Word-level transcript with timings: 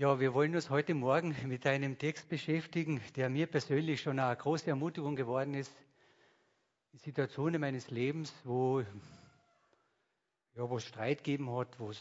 Ja, 0.00 0.18
wir 0.18 0.32
wollen 0.32 0.54
uns 0.54 0.70
heute 0.70 0.94
Morgen 0.94 1.36
mit 1.46 1.66
einem 1.66 1.98
Text 1.98 2.30
beschäftigen, 2.30 3.02
der 3.16 3.28
mir 3.28 3.46
persönlich 3.46 4.00
schon 4.00 4.18
eine 4.18 4.34
große 4.34 4.70
Ermutigung 4.70 5.14
geworden 5.14 5.52
ist. 5.52 5.70
In 6.94 7.00
Situationen 7.00 7.60
meines 7.60 7.90
Lebens, 7.90 8.32
wo, 8.44 8.82
ja, 10.56 10.64
es 10.74 10.84
Streit 10.86 11.18
gegeben 11.18 11.54
hat, 11.54 11.78
wo 11.78 11.90
es 11.90 12.00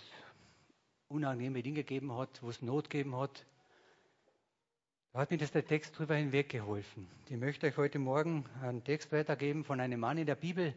unangenehme 1.10 1.62
Dinge 1.62 1.84
gegeben 1.84 2.16
hat, 2.16 2.42
wo 2.42 2.50
es 2.50 2.62
Not 2.62 2.90
gegeben 2.90 3.18
hat. 3.18 3.46
Da 5.12 5.20
hat 5.20 5.32
mir 5.32 5.38
das 5.38 5.52
der 5.52 5.66
Text 5.66 6.00
drüber 6.00 6.16
hinweggeholfen. 6.16 7.06
Ich 7.28 7.36
möchte 7.36 7.68
euch 7.68 7.76
heute 7.76 8.00
Morgen 8.00 8.46
einen 8.62 8.82
Text 8.86 9.12
weitergeben 9.12 9.66
von 9.66 9.82
einem 9.82 10.00
Mann 10.00 10.18
in 10.18 10.26
der 10.26 10.36
Bibel, 10.36 10.74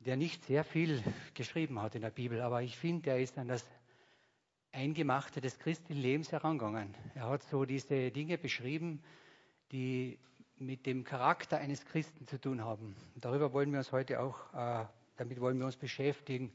der 0.00 0.16
nicht 0.16 0.44
sehr 0.46 0.64
viel 0.64 1.04
geschrieben 1.34 1.80
hat 1.80 1.94
in 1.94 2.02
der 2.02 2.10
Bibel, 2.10 2.40
aber 2.40 2.62
ich 2.62 2.76
finde, 2.76 3.10
er 3.10 3.20
ist 3.20 3.38
an 3.38 3.46
das 3.46 3.64
Eingemachte 4.72 5.40
des 5.40 5.58
christlichen 5.58 6.00
Lebens 6.00 6.32
herangegangen. 6.32 6.94
Er 7.14 7.28
hat 7.28 7.42
so 7.42 7.64
diese 7.64 8.10
Dinge 8.10 8.38
beschrieben, 8.38 9.02
die 9.70 10.18
mit 10.56 10.86
dem 10.86 11.04
Charakter 11.04 11.58
eines 11.58 11.84
Christen 11.84 12.26
zu 12.26 12.40
tun 12.40 12.64
haben. 12.64 12.96
darüber 13.16 13.52
wollen 13.52 13.70
wir 13.70 13.78
uns 13.78 13.92
heute 13.92 14.20
auch, 14.20 14.38
äh, 14.54 14.86
damit 15.16 15.40
wollen 15.40 15.58
wir 15.58 15.66
uns 15.66 15.76
beschäftigen. 15.76 16.52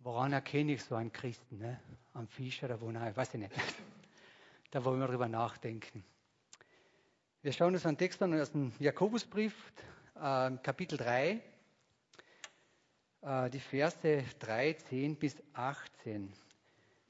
Woran 0.00 0.32
erkenne 0.32 0.72
ich 0.72 0.84
so 0.84 0.94
einen 0.94 1.12
Christen? 1.12 1.58
Ne? 1.58 1.80
Am 2.14 2.28
Fisch 2.28 2.62
oder 2.62 2.80
wo? 2.80 2.90
Nein, 2.90 3.16
weiß 3.16 3.34
ich 3.34 3.40
nicht. 3.40 3.52
da 4.70 4.84
wollen 4.84 5.00
wir 5.00 5.06
darüber 5.06 5.28
nachdenken. 5.28 6.04
Wir 7.42 7.52
schauen 7.52 7.74
uns 7.74 7.86
einen 7.86 7.96
Text 7.96 8.22
an 8.22 8.38
aus 8.40 8.52
dem 8.52 8.72
Jakobusbrief, 8.78 9.54
äh, 10.16 10.50
Kapitel 10.62 10.98
3, 10.98 11.40
äh, 13.22 13.50
die 13.50 13.60
Verse 13.60 14.24
13 14.38 15.16
bis 15.16 15.36
18. 15.54 16.32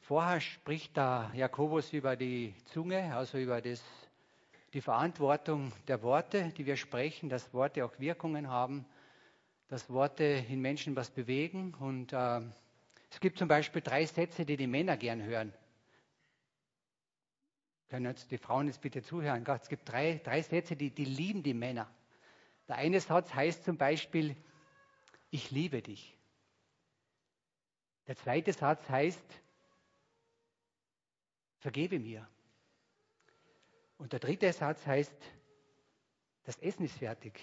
Vorher 0.08 0.40
spricht 0.40 0.96
da 0.96 1.30
Jakobus 1.34 1.92
über 1.92 2.16
die 2.16 2.54
Zunge, 2.72 3.14
also 3.14 3.36
über 3.36 3.60
das, 3.60 3.84
die 4.72 4.80
Verantwortung 4.80 5.70
der 5.86 6.02
Worte, 6.02 6.48
die 6.56 6.64
wir 6.64 6.78
sprechen, 6.78 7.28
dass 7.28 7.52
Worte 7.52 7.84
auch 7.84 7.92
Wirkungen 7.98 8.48
haben, 8.48 8.86
dass 9.68 9.90
Worte 9.90 10.24
in 10.24 10.62
Menschen 10.62 10.96
was 10.96 11.10
bewegen. 11.10 11.74
Und 11.74 12.14
äh, 12.14 12.40
es 13.10 13.20
gibt 13.20 13.38
zum 13.38 13.48
Beispiel 13.48 13.82
drei 13.82 14.06
Sätze, 14.06 14.46
die 14.46 14.56
die 14.56 14.66
Männer 14.66 14.96
gern 14.96 15.22
hören. 15.22 15.52
Können 17.90 18.06
jetzt 18.06 18.30
die 18.30 18.38
Frauen 18.38 18.68
jetzt 18.68 18.80
bitte 18.80 19.02
zuhören? 19.02 19.44
Es 19.46 19.68
gibt 19.68 19.92
drei, 19.92 20.22
drei 20.24 20.40
Sätze, 20.40 20.74
die, 20.74 20.88
die 20.90 21.04
lieben 21.04 21.42
die 21.42 21.52
Männer. 21.52 21.86
Der 22.66 22.76
eine 22.76 22.98
Satz 23.02 23.34
heißt 23.34 23.62
zum 23.62 23.76
Beispiel, 23.76 24.34
ich 25.28 25.50
liebe 25.50 25.82
dich. 25.82 26.16
Der 28.06 28.16
zweite 28.16 28.54
Satz 28.54 28.88
heißt, 28.88 29.42
vergebe 31.58 31.98
mir. 31.98 32.26
Und 33.96 34.12
der 34.12 34.20
dritte 34.20 34.52
Satz 34.52 34.86
heißt, 34.86 35.14
das 36.44 36.58
Essen 36.58 36.84
ist 36.84 36.98
fertig. 36.98 37.38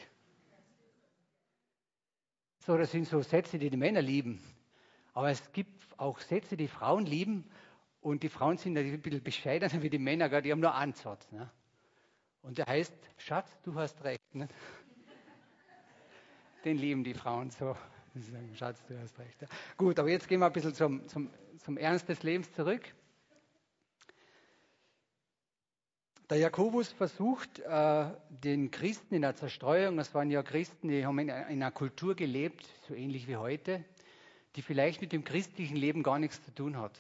So, 2.59 2.77
das 2.77 2.91
sind 2.91 3.07
so 3.07 3.21
Sätze, 3.21 3.59
die 3.59 3.69
die 3.69 3.77
Männer 3.77 4.01
lieben. 4.01 4.41
Aber 5.13 5.29
es 5.29 5.51
gibt 5.51 5.83
auch 5.97 6.19
Sätze, 6.19 6.57
die 6.57 6.67
Frauen 6.67 7.05
lieben. 7.05 7.49
Und 8.01 8.23
die 8.23 8.29
Frauen 8.29 8.57
sind 8.57 8.77
ein 8.77 9.01
bisschen 9.01 9.23
bescheidener 9.23 9.81
wie 9.81 9.89
die 9.89 9.99
Männer, 9.99 10.41
die 10.41 10.51
haben 10.51 10.59
nur 10.59 10.73
einen 10.73 10.93
Satz. 10.93 11.31
Ne? 11.31 11.49
Und 12.41 12.57
der 12.57 12.65
heißt, 12.65 12.93
Schatz, 13.17 13.51
du 13.63 13.75
hast 13.75 14.03
recht. 14.03 14.35
Ne? 14.35 14.47
Den 16.63 16.77
lieben 16.77 17.03
die 17.03 17.13
Frauen 17.13 17.49
so. 17.49 17.75
Schatz, 18.55 18.83
du 18.87 18.97
hast 18.99 19.19
recht. 19.19 19.41
Ja. 19.41 19.47
Gut, 19.77 19.99
aber 19.99 20.09
jetzt 20.09 20.27
gehen 20.27 20.39
wir 20.39 20.45
ein 20.45 20.53
bisschen 20.53 20.73
zum, 20.73 21.07
zum, 21.07 21.29
zum 21.57 21.77
Ernst 21.77 22.07
des 22.07 22.23
Lebens 22.23 22.51
zurück. 22.53 22.81
Der 26.31 26.37
Jakobus 26.37 26.91
versucht, 26.91 27.59
äh, 27.59 28.05
den 28.29 28.71
Christen 28.71 29.13
in 29.13 29.21
der 29.21 29.35
Zerstreuung, 29.35 29.95
das 29.95 30.15
waren 30.15 30.31
ja 30.31 30.41
Christen, 30.41 30.87
die 30.87 31.05
haben 31.05 31.19
in 31.19 31.29
einer 31.29 31.69
Kultur 31.69 32.15
gelebt, 32.15 32.65
so 32.87 32.95
ähnlich 32.95 33.27
wie 33.27 33.35
heute, 33.35 33.85
die 34.55 34.63
vielleicht 34.63 35.01
mit 35.01 35.11
dem 35.11 35.23
christlichen 35.23 35.75
Leben 35.75 36.01
gar 36.01 36.17
nichts 36.17 36.43
zu 36.43 36.51
tun 36.51 36.79
hat, 36.79 36.99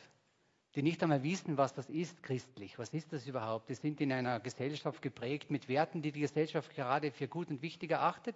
die 0.75 0.83
nicht 0.83 1.01
einmal 1.01 1.23
wissen, 1.23 1.57
was 1.57 1.73
das 1.73 1.89
ist 1.89 2.21
christlich, 2.21 2.77
was 2.77 2.89
ist 2.89 3.13
das 3.13 3.25
überhaupt. 3.25 3.67
Die 3.69 3.73
sind 3.73 3.99
in 3.99 4.11
einer 4.11 4.39
Gesellschaft 4.39 5.01
geprägt 5.01 5.49
mit 5.49 5.67
Werten, 5.69 6.03
die 6.03 6.11
die 6.11 6.21
Gesellschaft 6.21 6.75
gerade 6.75 7.11
für 7.11 7.27
gut 7.27 7.49
und 7.49 7.63
wichtig 7.63 7.89
erachtet. 7.89 8.35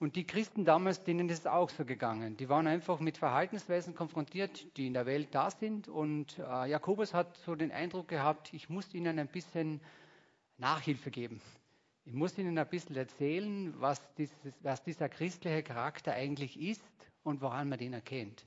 Und 0.00 0.16
die 0.16 0.26
Christen 0.26 0.64
damals, 0.64 1.04
denen 1.04 1.28
ist 1.28 1.40
es 1.40 1.46
auch 1.46 1.68
so 1.68 1.84
gegangen. 1.84 2.34
Die 2.38 2.48
waren 2.48 2.66
einfach 2.66 3.00
mit 3.00 3.18
Verhaltensweisen 3.18 3.94
konfrontiert, 3.94 4.74
die 4.78 4.86
in 4.86 4.94
der 4.94 5.04
Welt 5.04 5.28
da 5.32 5.50
sind. 5.50 5.88
Und 5.88 6.38
äh, 6.38 6.70
Jakobus 6.70 7.12
hat 7.12 7.36
so 7.44 7.54
den 7.54 7.70
Eindruck 7.70 8.08
gehabt, 8.08 8.54
ich 8.54 8.70
muss 8.70 8.94
ihnen 8.94 9.18
ein 9.18 9.28
bisschen 9.28 9.78
Nachhilfe 10.56 11.10
geben. 11.10 11.42
Ich 12.06 12.14
muss 12.14 12.38
ihnen 12.38 12.56
ein 12.56 12.66
bisschen 12.66 12.96
erzählen, 12.96 13.74
was, 13.78 14.00
dieses, 14.14 14.34
was 14.62 14.82
dieser 14.82 15.10
christliche 15.10 15.62
Charakter 15.62 16.14
eigentlich 16.14 16.58
ist 16.58 16.82
und 17.22 17.42
woran 17.42 17.68
man 17.68 17.78
den 17.78 17.92
erkennt. 17.92 18.46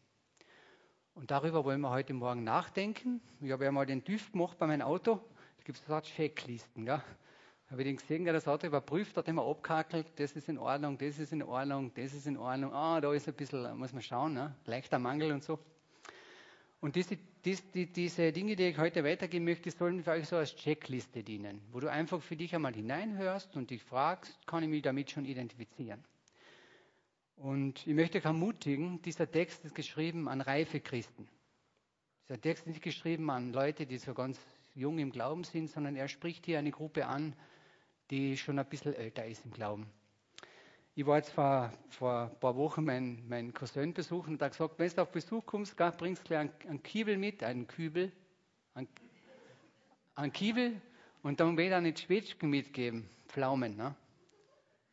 Und 1.14 1.30
darüber 1.30 1.64
wollen 1.64 1.82
wir 1.82 1.92
heute 1.92 2.16
Morgen 2.16 2.44
nachdenken. 2.44 3.22
Ich 3.42 3.52
habe 3.52 3.66
ja 3.66 3.72
mal 3.72 3.86
den 3.86 4.04
TÜV 4.04 4.32
gemacht 4.32 4.58
bei 4.58 4.66
meinem 4.66 4.82
Auto. 4.82 5.18
Da 5.58 5.64
gibt 5.66 5.78
es 5.78 5.86
so 5.86 6.02
Checklisten. 6.02 6.86
Gell? 6.86 7.04
Habe 7.74 7.82
ich 7.82 7.88
den 7.88 7.98
gesehen, 7.98 8.24
der 8.24 8.34
das 8.34 8.48
Auto 8.48 8.68
überprüft 8.68 9.18
hat, 9.18 9.28
immer 9.28 9.48
abgehackelt, 9.48 10.06
das 10.18 10.34
ist 10.34 10.48
in 10.48 10.60
Ordnung, 10.60 10.96
das 11.00 11.18
ist 11.18 11.34
in 11.34 11.42
Ordnung, 11.42 11.92
das 11.96 12.14
ist 12.14 12.28
in 12.28 12.38
Ordnung, 12.38 12.72
ah, 12.72 13.02
da 13.02 13.12
ist 13.12 13.28
ein 13.28 13.34
bisschen, 13.34 13.76
muss 13.78 13.92
man 13.94 14.04
schauen, 14.04 14.34
ne? 14.36 14.56
leichter 14.66 15.00
Mangel 15.00 15.32
und 15.32 15.44
so. 15.44 15.58
Und 16.82 16.96
diese, 16.96 17.18
diese, 17.44 17.64
diese 17.88 18.32
Dinge, 18.32 18.56
die 18.56 18.68
ich 18.68 18.78
heute 18.78 19.04
weitergeben 19.04 19.46
möchte, 19.46 19.72
sollen 19.72 20.04
für 20.04 20.12
euch 20.12 20.28
so 20.28 20.36
als 20.36 20.56
Checkliste 20.56 21.24
dienen, 21.24 21.62
wo 21.72 21.80
du 21.80 21.90
einfach 21.90 22.22
für 22.22 22.36
dich 22.36 22.54
einmal 22.54 22.76
hineinhörst 22.76 23.56
und 23.56 23.72
dich 23.72 23.82
fragst, 23.84 24.38
kann 24.46 24.62
ich 24.62 24.70
mich 24.70 24.84
damit 24.84 25.10
schon 25.10 25.26
identifizieren? 25.26 26.04
Und 27.38 27.88
ich 27.88 27.96
möchte 27.96 28.20
euch 28.20 28.26
ermutigen, 28.26 29.02
dieser 29.02 29.32
Text 29.32 29.66
ist 29.66 29.74
geschrieben 29.74 30.28
an 30.30 30.42
reife 30.42 30.80
Christen. 30.80 31.28
Dieser 32.30 32.40
Text 32.40 32.68
ist 32.68 32.74
nicht 32.74 32.84
geschrieben 32.84 33.32
an 33.32 33.52
Leute, 33.52 33.88
die 33.88 33.98
so 33.98 34.14
ganz 34.14 34.40
jung 34.76 35.00
im 35.00 35.10
Glauben 35.10 35.44
sind, 35.44 35.72
sondern 35.72 35.96
er 35.96 36.08
spricht 36.08 36.46
hier 36.46 36.60
eine 36.60 36.70
Gruppe 36.70 37.08
an, 37.08 37.36
die 38.14 38.38
schon 38.38 38.60
ein 38.60 38.66
bisschen 38.68 38.94
älter 38.94 39.26
ist 39.26 39.44
im 39.44 39.52
Glauben. 39.52 39.88
Ich 40.94 41.04
war 41.08 41.18
jetzt 41.18 41.32
vor, 41.32 41.74
vor 41.90 42.30
ein 42.32 42.40
paar 42.40 42.56
Wochen 42.56 42.84
meinen 42.84 43.28
mein 43.28 43.56
Cousin 43.56 43.92
besuchen 43.92 44.36
und 44.36 44.42
hat 44.44 44.52
gesagt, 44.52 44.78
wenn 44.78 44.88
du 44.88 45.02
auf 45.02 45.12
Besuch 45.12 45.44
kommst, 45.48 45.76
bringst 45.76 46.22
du 46.22 46.28
gleich 46.28 46.42
einen, 46.42 46.52
einen 46.68 46.84
Kiebel 46.84 47.18
mit, 47.18 47.42
einen 47.42 47.66
Kübel, 47.66 48.12
einen, 48.76 48.88
einen 50.14 50.32
Kiebel 50.32 50.80
und 51.24 51.40
dann 51.40 51.58
wird 51.58 51.72
er 51.72 51.82
nicht 51.82 51.98
Zwetschgen 51.98 52.52
mitgeben, 52.52 53.10
Pflaumen. 53.30 53.76
Ne? 53.76 53.96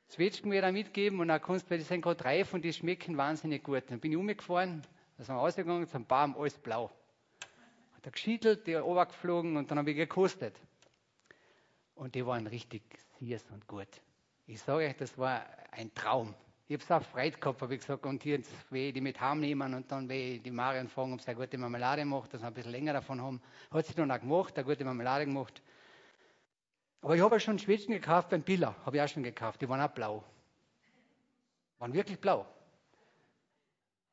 Zwetschgen 0.08 0.50
wird 0.50 0.64
er 0.64 0.72
mitgeben 0.72 1.20
und 1.20 1.28
dann 1.28 1.42
kannst 1.42 1.70
du, 1.70 1.76
die 1.76 1.84
sind 1.84 2.00
gerade 2.00 2.25
reif 2.25 2.54
und 2.54 2.64
die 2.64 2.72
schmecken 2.72 3.19
wahnsinnig 3.19 3.62
gut. 3.62 3.82
Dann 3.88 4.00
bin 4.00 4.12
ich 4.12 4.16
umgefahren, 4.16 4.81
da 5.19 5.25
sind 5.25 5.34
wir 5.34 5.41
rausgegangen, 5.41 5.87
zum 5.87 6.06
Baum, 6.06 6.34
alles 6.38 6.56
blau. 6.56 6.91
Hat 7.92 8.06
er 8.06 8.12
geschiedelt, 8.12 8.66
die 8.66 8.72
geflogen 8.72 9.58
und 9.58 9.70
dann 9.70 9.76
habe 9.76 9.91
ich 9.91 9.97
gekostet. 9.98 10.58
Und 12.00 12.15
die 12.15 12.25
waren 12.25 12.47
richtig 12.47 12.83
süß 13.19 13.44
und 13.53 13.66
gut. 13.66 13.87
Ich 14.47 14.62
sage 14.62 14.87
euch, 14.87 14.97
das 14.97 15.19
war 15.19 15.44
ein 15.71 15.93
Traum. 15.93 16.34
Ich 16.66 16.72
habe 16.72 16.83
es 16.83 16.91
auch 16.91 17.06
Freude 17.06 17.37
gehabt, 17.37 17.61
habe 17.61 17.75
ich 17.75 17.81
gesagt, 17.83 18.06
und 18.06 18.22
hier 18.22 18.41
will 18.71 18.87
ich 18.87 18.94
die 18.94 19.03
mit 19.03 19.21
heimnehmen 19.21 19.75
und 19.75 19.93
dann 19.93 20.09
will 20.09 20.37
ich 20.37 20.43
die 20.43 20.50
Marion 20.50 20.88
fragen, 20.88 21.12
ob 21.12 21.21
sie 21.21 21.28
eine 21.28 21.38
gute 21.38 21.59
Marmelade 21.59 22.06
macht, 22.06 22.33
dass 22.33 22.41
wir 22.41 22.47
ein 22.47 22.55
bisschen 22.55 22.72
länger 22.72 22.94
davon 22.94 23.21
haben. 23.21 23.43
Hat 23.71 23.84
sie 23.84 23.93
dann 23.93 24.11
auch 24.11 24.19
gemacht, 24.19 24.56
eine 24.56 24.65
gute 24.65 24.83
Marmelade 24.83 25.27
gemacht. 25.27 25.61
Aber 27.03 27.16
ich 27.16 27.21
habe 27.21 27.37
auch 27.37 27.41
schon 27.41 27.59
Schwächen 27.59 27.93
gekauft 27.93 28.31
beim 28.31 28.41
Billa, 28.41 28.75
habe 28.87 28.97
ich 28.97 29.03
auch 29.03 29.09
schon 29.09 29.22
gekauft, 29.22 29.61
die 29.61 29.69
waren 29.69 29.82
auch 29.82 29.93
blau. 29.93 30.25
Waren 31.81 31.93
wirklich 31.93 32.19
blau. 32.19 32.47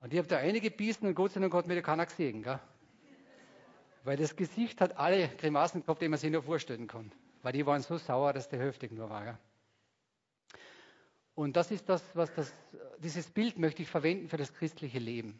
Und 0.01 0.11
ich 0.11 0.19
habe 0.19 0.27
da 0.27 0.39
einige 0.39 0.71
gebissen 0.71 1.07
und 1.07 1.15
Gott 1.15 1.31
sei 1.31 1.39
Dank 1.39 1.53
hat 1.53 1.67
mir 1.67 1.75
da 1.75 1.81
keiner 1.81 2.05
gesehen. 2.05 2.43
Gell? 2.43 2.59
Weil 4.03 4.17
das 4.17 4.35
Gesicht 4.35 4.81
hat 4.81 4.97
alle 4.97 5.29
Grimassen 5.29 5.83
gehabt, 5.83 6.01
die 6.01 6.09
man 6.09 6.19
sich 6.19 6.29
nur 6.29 6.43
vorstellen 6.43 6.87
kann 6.87 7.13
weil 7.47 7.53
die 7.53 7.65
waren 7.65 7.81
so 7.81 7.97
sauer, 7.97 8.33
dass 8.33 8.49
der 8.49 8.59
heftig 8.59 8.91
nur 8.91 9.09
war. 9.09 9.25
Ja. 9.25 9.39
Und 11.33 11.55
das 11.55 11.71
ist 11.71 11.87
das, 11.87 12.03
was 12.13 12.33
das, 12.33 12.51
dieses 12.97 13.29
Bild 13.29 13.57
möchte 13.57 13.83
ich 13.83 13.87
verwenden 13.87 14.27
für 14.27 14.35
das 14.35 14.53
christliche 14.53 14.99
Leben. 14.99 15.39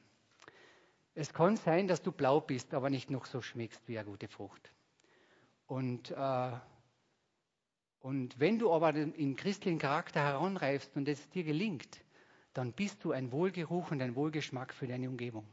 Es 1.15 1.33
kann 1.33 1.57
sein, 1.57 1.85
dass 1.85 2.01
du 2.01 2.13
blau 2.13 2.39
bist, 2.39 2.73
aber 2.73 2.89
nicht 2.89 3.09
noch 3.09 3.25
so 3.25 3.41
schmeckst 3.41 3.85
wie 3.89 3.99
eine 3.99 4.07
gute 4.07 4.29
Frucht. 4.29 4.71
Und, 5.65 6.11
äh, 6.11 6.51
und 7.99 8.39
wenn 8.39 8.57
du 8.57 8.71
aber 8.71 8.95
im 8.95 9.35
christlichen 9.35 9.77
Charakter 9.77 10.21
heranreifst 10.21 10.95
und 10.95 11.09
es 11.09 11.29
dir 11.31 11.43
gelingt, 11.43 12.05
dann 12.53 12.71
bist 12.71 13.03
du 13.03 13.11
ein 13.11 13.33
Wohlgeruch 13.33 13.91
und 13.91 14.01
ein 14.01 14.15
Wohlgeschmack 14.15 14.73
für 14.73 14.87
deine 14.87 15.09
Umgebung. 15.09 15.45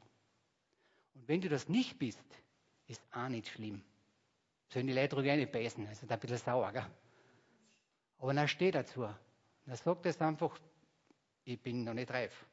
Und 1.14 1.26
wenn 1.26 1.40
du 1.40 1.48
das 1.48 1.68
nicht 1.68 1.98
bist, 1.98 2.24
ist 2.86 3.02
auch 3.10 3.28
nicht 3.28 3.48
schlimm. 3.48 3.82
Sollen 4.74 4.88
die 4.88 4.92
Leute 4.92 5.14
ruhig 5.14 5.36
nicht 5.36 5.52
beißen, 5.52 5.86
das 5.86 6.02
ist 6.02 6.10
ein 6.10 6.18
bisschen 6.18 6.36
sauer. 6.36 6.72
Gell? 6.72 6.84
Aber 8.18 8.34
dann 8.34 8.48
steht 8.48 8.74
dazu. 8.74 9.08
Dann 9.66 9.76
sagt 9.76 10.04
es 10.04 10.20
einfach, 10.20 10.58
ich 11.44 11.62
bin 11.62 11.84
noch 11.84 11.94
nicht 11.94 12.10
reif. 12.10 12.44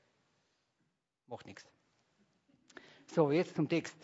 Macht 1.25 1.47
nichts. 1.47 1.65
So, 3.07 3.31
jetzt 3.31 3.55
zum 3.55 3.67
Text. 3.67 3.95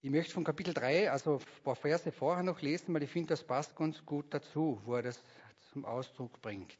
Ich 0.00 0.08
möchte 0.08 0.32
von 0.32 0.44
Kapitel 0.44 0.72
3, 0.72 1.10
also 1.10 1.40
ein 1.40 1.62
paar 1.62 1.76
Verse 1.76 2.10
vorher 2.10 2.42
noch 2.42 2.62
lesen, 2.62 2.94
weil 2.94 3.02
ich 3.02 3.10
finde, 3.10 3.34
das 3.34 3.44
passt 3.44 3.76
ganz 3.76 4.02
gut 4.06 4.32
dazu, 4.32 4.80
wo 4.86 4.94
er 4.94 5.02
das 5.02 5.22
zum 5.72 5.84
Ausdruck 5.84 6.40
bringt. 6.40 6.78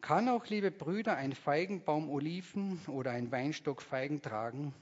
Kann 0.00 0.28
auch, 0.28 0.46
liebe 0.46 0.70
Brüder, 0.70 1.16
ein 1.16 1.32
Feigenbaum 1.32 2.08
Oliven 2.08 2.80
oder 2.86 3.10
ein 3.10 3.30
Weinstock 3.32 3.82
Feigen 3.82 4.22
tragen, 4.22 4.72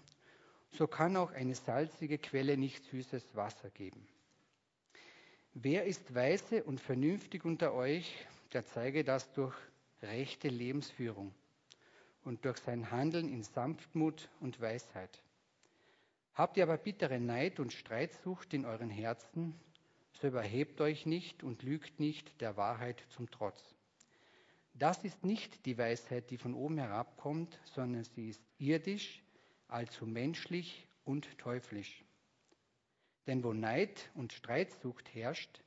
so 0.70 0.86
kann 0.86 1.16
auch 1.16 1.32
eine 1.32 1.54
salzige 1.54 2.18
Quelle 2.18 2.56
nicht 2.56 2.84
süßes 2.84 3.34
Wasser 3.34 3.70
geben. 3.70 4.06
Wer 5.54 5.84
ist 5.84 6.14
weise 6.14 6.64
und 6.64 6.80
vernünftig 6.80 7.44
unter 7.46 7.72
euch, 7.72 8.26
der 8.52 8.66
zeige 8.66 9.04
das 9.04 9.32
durch 9.32 9.54
rechte 10.02 10.48
Lebensführung 10.48 11.34
und 12.24 12.44
durch 12.44 12.58
sein 12.58 12.90
Handeln 12.90 13.32
in 13.32 13.42
Sanftmut 13.42 14.28
und 14.40 14.60
Weisheit. 14.60 15.22
Habt 16.34 16.58
ihr 16.58 16.64
aber 16.64 16.76
bittere 16.76 17.18
Neid 17.18 17.58
und 17.58 17.72
Streitsucht 17.72 18.52
in 18.52 18.66
euren 18.66 18.90
Herzen, 18.90 19.58
so 20.12 20.26
überhebt 20.26 20.80
euch 20.82 21.06
nicht 21.06 21.42
und 21.42 21.62
lügt 21.62 22.00
nicht 22.00 22.40
der 22.42 22.58
Wahrheit 22.58 23.02
zum 23.08 23.30
Trotz. 23.30 23.75
Das 24.78 25.02
ist 25.04 25.24
nicht 25.24 25.64
die 25.64 25.78
Weisheit, 25.78 26.30
die 26.30 26.36
von 26.36 26.52
oben 26.52 26.76
herabkommt, 26.76 27.58
sondern 27.64 28.04
sie 28.04 28.28
ist 28.28 28.42
irdisch, 28.58 29.22
allzu 29.68 30.06
menschlich 30.06 30.86
und 31.04 31.38
teuflisch. 31.38 32.04
Denn 33.26 33.42
wo 33.42 33.54
Neid 33.54 34.10
und 34.14 34.34
Streitsucht 34.34 35.14
herrscht, 35.14 35.62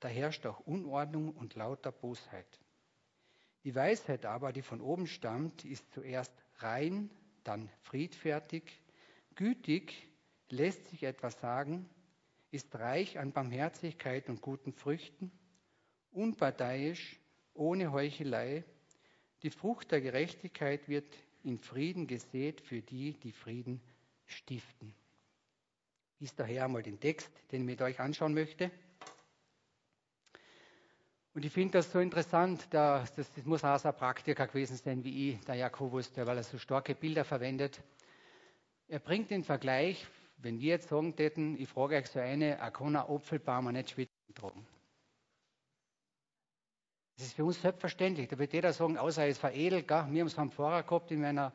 da 0.00 0.08
herrscht 0.08 0.46
auch 0.46 0.60
Unordnung 0.60 1.36
und 1.36 1.54
lauter 1.54 1.92
Bosheit. 1.92 2.58
Die 3.64 3.74
Weisheit 3.74 4.24
aber, 4.24 4.52
die 4.52 4.62
von 4.62 4.80
oben 4.80 5.06
stammt, 5.06 5.64
ist 5.64 5.92
zuerst 5.92 6.32
rein, 6.56 7.10
dann 7.44 7.70
friedfertig, 7.82 8.64
gütig, 9.34 10.08
lässt 10.48 10.86
sich 10.86 11.02
etwas 11.02 11.38
sagen, 11.38 11.88
ist 12.50 12.74
reich 12.76 13.18
an 13.18 13.32
Barmherzigkeit 13.32 14.28
und 14.28 14.40
guten 14.40 14.72
Früchten, 14.72 15.30
unparteiisch, 16.10 17.20
ohne 17.54 17.92
Heuchelei. 17.92 18.64
Die 19.42 19.50
Frucht 19.50 19.90
der 19.92 20.00
Gerechtigkeit 20.00 20.88
wird 20.88 21.06
in 21.42 21.58
Frieden 21.58 22.06
gesät 22.06 22.60
für 22.60 22.82
die, 22.82 23.12
die 23.14 23.32
Frieden 23.32 23.80
stiften. 24.26 24.94
Ist 26.20 26.38
daher 26.38 26.64
einmal 26.64 26.82
den 26.82 27.00
Text, 27.00 27.30
den 27.52 27.62
ich 27.62 27.66
mit 27.66 27.82
euch 27.82 28.00
anschauen 28.00 28.34
möchte. 28.34 28.70
Und 31.34 31.44
ich 31.44 31.52
finde 31.52 31.78
das 31.78 31.90
so 31.90 31.98
interessant, 31.98 32.66
dass, 32.70 33.12
das, 33.14 33.30
das 33.34 33.44
muss 33.44 33.64
auch 33.64 33.78
so 33.78 33.88
ein 33.88 33.96
Praktiker 33.96 34.46
gewesen 34.46 34.76
sein 34.76 35.02
wie 35.02 35.30
ich, 35.30 35.40
der 35.44 35.56
Jakobus, 35.56 36.12
der, 36.12 36.26
weil 36.26 36.36
er 36.36 36.44
so 36.44 36.58
starke 36.58 36.94
Bilder 36.94 37.24
verwendet. 37.24 37.82
Er 38.88 39.00
bringt 39.00 39.30
den 39.30 39.42
Vergleich 39.42 40.06
wenn 40.44 40.60
wir 40.60 40.68
jetzt 40.68 40.88
sagen 40.88 41.16
täten, 41.16 41.58
ich 41.58 41.68
frage 41.68 41.96
euch 41.96 42.06
so 42.06 42.20
eine, 42.20 42.60
ein 42.60 42.96
Apfelbaum 42.96 43.72
nicht 43.72 43.90
schwitzen 43.90 44.34
tragen. 44.34 44.66
Das 47.16 47.26
ist 47.26 47.34
für 47.34 47.44
uns 47.44 47.60
selbstverständlich. 47.60 48.28
Da 48.28 48.38
wird 48.38 48.52
jeder 48.52 48.72
sagen, 48.72 48.98
außer 48.98 49.22
er 49.22 49.28
ist 49.28 49.38
veredelt. 49.38 49.86
Gell? 49.86 50.06
Wir 50.10 50.20
haben 50.20 50.26
es 50.26 50.38
einen 50.38 50.50
Pfarrer 50.50 50.82
gehabt, 50.82 51.10
in 51.12 51.20
meiner, 51.20 51.52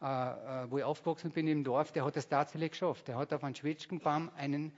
äh, 0.00 0.06
äh, 0.06 0.70
wo 0.70 0.78
ich 0.78 0.84
aufgewachsen 0.84 1.32
bin 1.32 1.48
im 1.48 1.64
Dorf, 1.64 1.90
der 1.92 2.04
hat 2.04 2.16
das 2.16 2.28
tatsächlich 2.28 2.72
geschafft. 2.72 3.08
Der 3.08 3.16
hat 3.16 3.32
auf 3.32 3.42
einen 3.42 3.56
Schwitzgenbaum 3.56 4.30
einen, 4.36 4.72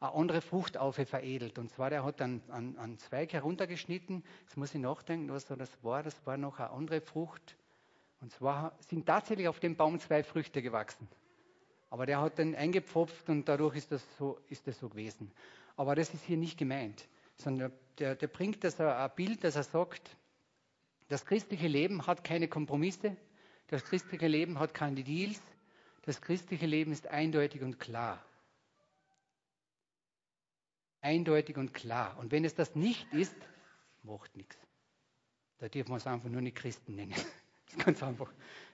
eine 0.00 0.14
andere 0.14 0.40
Frucht 0.40 0.78
auf 0.78 0.94
veredelt. 0.94 1.58
Und 1.58 1.70
zwar, 1.70 1.90
der 1.90 2.04
hat 2.04 2.22
einen, 2.22 2.42
einen, 2.50 2.78
einen 2.78 2.98
Zweig 2.98 3.34
heruntergeschnitten. 3.34 4.24
Jetzt 4.42 4.56
muss 4.56 4.74
ich 4.74 4.80
nachdenken, 4.80 5.30
was 5.30 5.44
das 5.44 5.70
war. 5.82 6.02
Das 6.02 6.14
war 6.26 6.38
noch 6.38 6.58
eine 6.58 6.70
andere 6.70 7.02
Frucht. 7.02 7.56
Und 8.22 8.32
zwar 8.32 8.72
sind 8.80 9.06
tatsächlich 9.06 9.48
auf 9.48 9.60
dem 9.60 9.76
Baum 9.76 9.98
zwei 9.98 10.22
Früchte 10.22 10.62
gewachsen. 10.62 11.06
Aber 11.90 12.06
der 12.06 12.20
hat 12.20 12.38
dann 12.38 12.54
eingepfropft 12.54 13.28
und 13.28 13.48
dadurch 13.48 13.76
ist 13.76 13.92
das 13.92 14.02
so, 14.16 14.38
ist 14.48 14.66
das 14.66 14.78
so 14.78 14.88
gewesen. 14.88 15.32
Aber 15.76 15.94
das 15.94 16.14
ist 16.14 16.24
hier 16.24 16.36
nicht 16.36 16.56
gemeint, 16.56 17.08
sondern 17.40 17.72
der, 17.98 18.14
der 18.14 18.28
bringt 18.28 18.64
das 18.64 18.80
ein 18.80 19.10
Bild, 19.16 19.44
dass 19.44 19.56
er 19.56 19.62
sagt, 19.62 20.16
das 21.08 21.26
christliche 21.26 21.68
Leben 21.68 22.06
hat 22.06 22.24
keine 22.24 22.48
Kompromisse, 22.48 23.16
das 23.68 23.84
christliche 23.84 24.28
Leben 24.28 24.58
hat 24.58 24.74
keine 24.74 25.02
Deals, 25.02 25.40
das 26.02 26.20
christliche 26.20 26.66
Leben 26.66 26.92
ist 26.92 27.06
eindeutig 27.06 27.62
und 27.62 27.78
klar. 27.78 28.24
Eindeutig 31.02 31.56
und 31.56 31.72
klar. 31.72 32.18
Und 32.18 32.30
wenn 32.30 32.44
es 32.44 32.54
das 32.54 32.74
nicht 32.74 33.12
ist, 33.12 33.34
macht 34.02 34.36
nichts. 34.36 34.56
Da 35.58 35.68
dürfen 35.68 35.90
wir 35.90 35.96
es 35.96 36.06
einfach 36.06 36.28
nur 36.28 36.40
nicht 36.40 36.56
Christen 36.56 36.96
nennen. 36.96 37.14
Das 37.70 37.78
ist 37.78 37.84
ganz 37.84 38.02
einfach. 38.02 38.32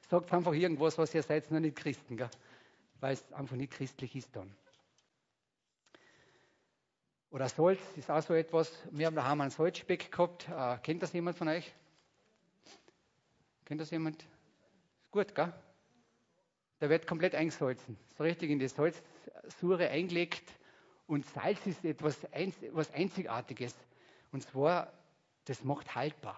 Sagt 0.09 0.33
einfach 0.33 0.55
irgendwas, 0.55 0.97
was 0.97 1.15
ihr 1.15 1.23
seid, 1.23 1.51
nur 1.51 1.61
nicht 1.61 1.77
Christen. 1.77 2.17
Gell? 2.17 2.31
weil 3.01 3.15
es 3.15 3.33
einfach 3.33 3.57
nicht 3.57 3.73
christlich 3.73 4.15
ist 4.17 4.35
dann. 4.35 4.55
Oder 7.31 7.49
Salz 7.49 7.81
ist 7.97 8.11
auch 8.11 8.23
so 8.23 8.35
etwas. 8.35 8.73
Wir 8.91 9.07
haben 9.07 9.17
daheim 9.17 9.41
einen 9.41 9.51
Salzspeck 9.51 10.11
gehabt. 10.11 10.49
Äh, 10.49 10.79
kennt 10.83 11.03
das 11.03 11.13
jemand 11.13 11.37
von 11.37 11.49
euch? 11.49 11.73
Kennt 13.65 13.81
das 13.81 13.91
jemand? 13.91 14.23
Ist 15.03 15.11
gut, 15.11 15.35
gell? 15.35 15.53
Der 16.81 16.91
wird 16.91 17.07
komplett 17.07 17.35
eingesalzen. 17.35 17.99
So 18.17 18.23
richtig 18.23 18.51
in 18.51 18.59
die 18.59 18.69
Salzsure 18.69 19.89
eingelegt. 19.89 20.45
Und 21.07 21.27
Salz 21.27 21.67
ist 21.67 21.85
etwas, 21.85 22.23
etwas 22.25 22.93
Einzigartiges. 22.93 23.75
Und 24.33 24.43
zwar, 24.43 24.93
das 25.45 25.65
macht 25.65 25.95
haltbar. 25.95 26.37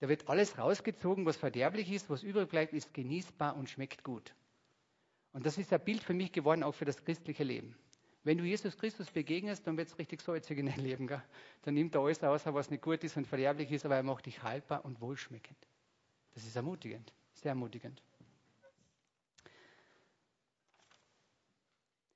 Da 0.00 0.08
wird 0.08 0.28
alles 0.28 0.58
rausgezogen, 0.58 1.24
was 1.24 1.36
verderblich 1.36 1.90
ist, 1.90 2.10
was 2.10 2.22
übrig 2.22 2.48
bleibt, 2.50 2.74
ist 2.74 2.92
genießbar 2.92 3.56
und 3.56 3.70
schmeckt 3.70 4.04
gut. 4.04 4.34
Und 5.32 5.46
das 5.46 5.58
ist 5.58 5.72
ein 5.72 5.84
Bild 5.84 6.02
für 6.02 6.14
mich 6.14 6.32
geworden, 6.32 6.62
auch 6.62 6.74
für 6.74 6.84
das 6.84 7.02
christliche 7.02 7.44
Leben. 7.44 7.76
Wenn 8.26 8.38
du 8.38 8.44
Jesus 8.44 8.76
Christus 8.76 9.08
begegnest, 9.08 9.68
dann 9.68 9.76
wird 9.76 9.86
es 9.86 9.98
richtig 10.00 10.20
salzig 10.20 10.58
in 10.58 10.66
dein 10.66 10.80
Leben. 10.80 11.06
Gell? 11.06 11.22
Dann 11.62 11.74
nimmt 11.74 11.94
er 11.94 12.00
alles 12.00 12.24
aus, 12.24 12.44
was 12.44 12.70
nicht 12.70 12.82
gut 12.82 13.04
ist 13.04 13.16
und 13.16 13.24
verderblich 13.24 13.70
ist, 13.70 13.84
aber 13.84 13.94
er 13.94 14.02
macht 14.02 14.26
dich 14.26 14.42
haltbar 14.42 14.84
und 14.84 15.00
wohlschmeckend. 15.00 15.56
Das 16.34 16.44
ist 16.44 16.56
ermutigend, 16.56 17.12
sehr 17.34 17.50
ermutigend. 17.50 18.02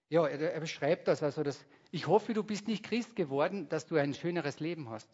Ja, 0.08 0.26
er, 0.26 0.52
er 0.52 0.58
beschreibt 0.58 1.06
das 1.06 1.22
also, 1.22 1.44
dass 1.44 1.64
ich 1.92 2.08
hoffe, 2.08 2.34
du 2.34 2.42
bist 2.42 2.66
nicht 2.66 2.84
Christ 2.84 3.14
geworden, 3.14 3.68
dass 3.68 3.86
du 3.86 3.94
ein 3.94 4.12
schöneres 4.12 4.58
Leben 4.58 4.90
hast. 4.90 5.08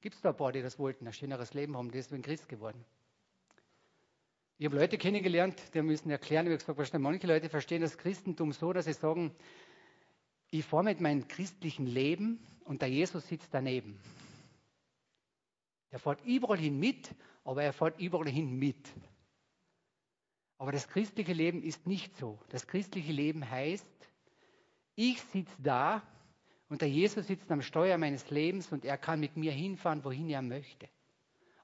Gibt 0.00 0.14
es 0.14 0.22
da 0.22 0.30
ein 0.30 0.36
paar, 0.38 0.52
die 0.52 0.62
das 0.62 0.78
wollten, 0.78 1.06
ein 1.06 1.12
schöneres 1.12 1.52
Leben 1.52 1.76
haben, 1.76 1.90
sind 1.92 2.24
Christ 2.24 2.48
geworden? 2.48 2.82
Ich 4.56 4.64
habe 4.64 4.76
Leute 4.76 4.96
kennengelernt, 4.96 5.74
die 5.74 5.82
müssen 5.82 6.10
erklären, 6.10 6.46
wie 6.48 6.56
gesagt, 6.56 6.94
manche 6.94 7.26
Leute 7.26 7.50
verstehen 7.50 7.82
das 7.82 7.98
Christentum 7.98 8.52
so, 8.52 8.72
dass 8.72 8.86
sie 8.86 8.94
sagen, 8.94 9.36
ich 10.50 10.64
fahre 10.64 10.84
mit 10.84 11.00
meinem 11.00 11.28
christlichen 11.28 11.86
Leben 11.86 12.38
und 12.64 12.82
der 12.82 12.88
Jesus 12.88 13.26
sitzt 13.28 13.52
daneben. 13.52 13.98
Er 15.90 15.98
fährt 15.98 16.24
überall 16.24 16.58
hin 16.58 16.78
mit, 16.78 17.14
aber 17.44 17.62
er 17.62 17.72
fährt 17.72 17.98
überall 18.00 18.28
hin 18.28 18.58
mit. 18.58 18.88
Aber 20.58 20.72
das 20.72 20.88
christliche 20.88 21.32
Leben 21.32 21.62
ist 21.62 21.86
nicht 21.86 22.16
so. 22.16 22.38
Das 22.48 22.66
christliche 22.66 23.12
Leben 23.12 23.48
heißt, 23.48 23.86
ich 24.96 25.20
sitze 25.22 25.62
da 25.62 26.02
und 26.68 26.82
der 26.82 26.90
Jesus 26.90 27.26
sitzt 27.28 27.50
am 27.50 27.62
Steuer 27.62 27.96
meines 27.96 28.28
Lebens 28.30 28.72
und 28.72 28.84
er 28.84 28.98
kann 28.98 29.20
mit 29.20 29.36
mir 29.36 29.52
hinfahren, 29.52 30.04
wohin 30.04 30.28
er 30.28 30.42
möchte. 30.42 30.88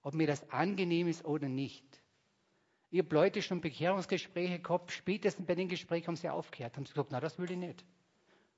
Ob 0.03 0.15
mir 0.15 0.27
das 0.27 0.49
angenehm 0.51 1.09
ist 1.09 1.25
oder 1.25 1.49
nicht. 1.49 1.85
Ich 2.91 3.01
habe 3.01 3.15
Leute 3.15 3.43
schon 3.43 3.61
Bekehrungsgespräche 3.61 4.61
gehabt, 4.61 4.93
spätestens 4.93 5.47
bei 5.47 5.57
den 5.57 5.69
Gesprächen 5.69 6.07
haben 6.07 6.17
sie 6.17 6.29
aufgehört, 6.29 6.77
haben 6.77 6.87
sie 6.87 6.93
gesagt, 6.93 7.11
na, 7.11 7.19
das 7.19 7.39
will 7.39 7.51
ich 7.51 7.57
nicht. 7.57 7.85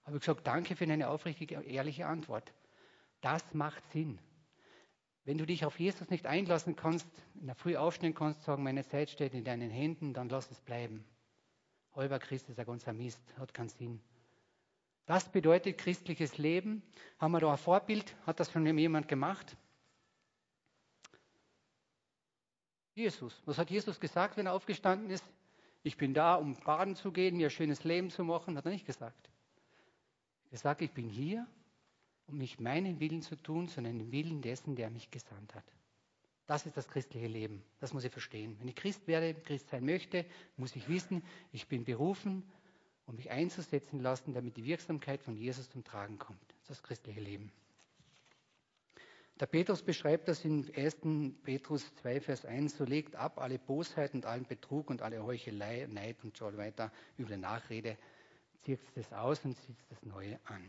Habe 0.06 0.16
ich 0.16 0.22
gesagt, 0.22 0.46
danke 0.46 0.76
für 0.76 0.84
eine 0.84 1.08
aufrichtige, 1.08 1.60
ehrliche 1.62 2.06
Antwort. 2.06 2.52
Das 3.20 3.42
macht 3.54 3.82
Sinn. 3.90 4.20
Wenn 5.24 5.36
du 5.36 5.44
dich 5.44 5.64
auf 5.64 5.80
Jesus 5.80 6.08
nicht 6.10 6.26
einlassen 6.26 6.76
kannst, 6.76 7.08
in 7.34 7.46
der 7.46 7.56
Früh 7.56 7.76
aufstehen 7.76 8.14
kannst, 8.14 8.44
sagen, 8.44 8.62
meine 8.62 8.86
Zeit 8.86 9.10
steht 9.10 9.34
in 9.34 9.42
deinen 9.42 9.70
Händen, 9.70 10.14
dann 10.14 10.28
lass 10.28 10.48
es 10.52 10.60
bleiben. 10.60 11.04
Halber 11.96 12.20
Christ 12.20 12.48
ist 12.48 12.58
ein 12.60 12.66
ganzer 12.66 12.92
Mist, 12.92 13.20
hat 13.36 13.52
keinen 13.52 13.68
Sinn. 13.68 14.00
Das 15.06 15.28
bedeutet 15.28 15.78
christliches 15.78 16.38
Leben. 16.38 16.82
Haben 17.18 17.32
wir 17.32 17.40
da 17.40 17.50
ein 17.50 17.58
Vorbild? 17.58 18.14
Hat 18.26 18.38
das 18.38 18.52
schon 18.52 18.64
jemand 18.78 19.08
gemacht? 19.08 19.56
Jesus. 22.94 23.42
Was 23.44 23.58
hat 23.58 23.70
Jesus 23.70 23.98
gesagt, 23.98 24.36
wenn 24.36 24.46
er 24.46 24.52
aufgestanden 24.52 25.10
ist? 25.10 25.24
Ich 25.82 25.96
bin 25.96 26.14
da, 26.14 26.36
um 26.36 26.54
baden 26.54 26.94
zu 26.94 27.10
gehen, 27.10 27.36
mir 27.36 27.48
ein 27.48 27.50
schönes 27.50 27.82
Leben 27.82 28.10
zu 28.10 28.22
machen, 28.22 28.56
hat 28.56 28.64
er 28.64 28.70
nicht 28.70 28.86
gesagt. 28.86 29.28
Er 30.56 30.60
gesagt, 30.60 30.80
ich 30.80 30.92
bin 30.92 31.10
hier, 31.10 31.46
um 32.28 32.38
nicht 32.38 32.60
meinen 32.60 32.98
Willen 32.98 33.20
zu 33.20 33.36
tun, 33.36 33.68
sondern 33.68 33.98
den 33.98 34.10
Willen 34.10 34.40
dessen, 34.40 34.74
der 34.74 34.88
mich 34.88 35.10
gesandt 35.10 35.54
hat. 35.54 35.66
Das 36.46 36.64
ist 36.64 36.78
das 36.78 36.88
christliche 36.88 37.26
Leben. 37.26 37.62
Das 37.78 37.92
muss 37.92 38.04
ich 38.04 38.10
verstehen. 38.10 38.56
Wenn 38.58 38.68
ich 38.68 38.74
Christ 38.74 39.06
werde, 39.06 39.34
Christ 39.34 39.68
sein 39.68 39.84
möchte, 39.84 40.24
muss 40.56 40.74
ich 40.74 40.88
wissen, 40.88 41.22
ich 41.52 41.68
bin 41.68 41.84
berufen, 41.84 42.42
um 43.04 43.16
mich 43.16 43.30
einzusetzen 43.30 44.00
lassen, 44.00 44.32
damit 44.32 44.56
die 44.56 44.64
Wirksamkeit 44.64 45.20
von 45.20 45.36
Jesus 45.36 45.68
zum 45.68 45.84
Tragen 45.84 46.18
kommt. 46.18 46.40
Das 46.48 46.60
ist 46.60 46.70
das 46.70 46.82
christliche 46.82 47.20
Leben. 47.20 47.52
Der 49.38 49.46
Petrus 49.46 49.82
beschreibt 49.82 50.26
das 50.26 50.42
in 50.46 50.74
1. 50.74 50.96
Petrus 51.44 51.94
2, 51.96 52.22
Vers 52.22 52.46
1, 52.46 52.78
so 52.78 52.84
legt 52.84 53.14
ab 53.14 53.38
alle 53.38 53.58
Bosheit 53.58 54.14
und 54.14 54.24
allen 54.24 54.46
Betrug 54.46 54.88
und 54.88 55.02
alle 55.02 55.22
Heuchelei, 55.22 55.86
Neid 55.90 56.16
und 56.24 56.34
so 56.34 56.56
weiter, 56.56 56.90
üble 57.18 57.36
Nachrede, 57.36 57.98
zieht 58.66 58.96
das 58.96 59.12
aus 59.12 59.44
und 59.44 59.56
zieht 59.58 59.76
das 59.88 60.02
Neue 60.02 60.40
an. 60.44 60.68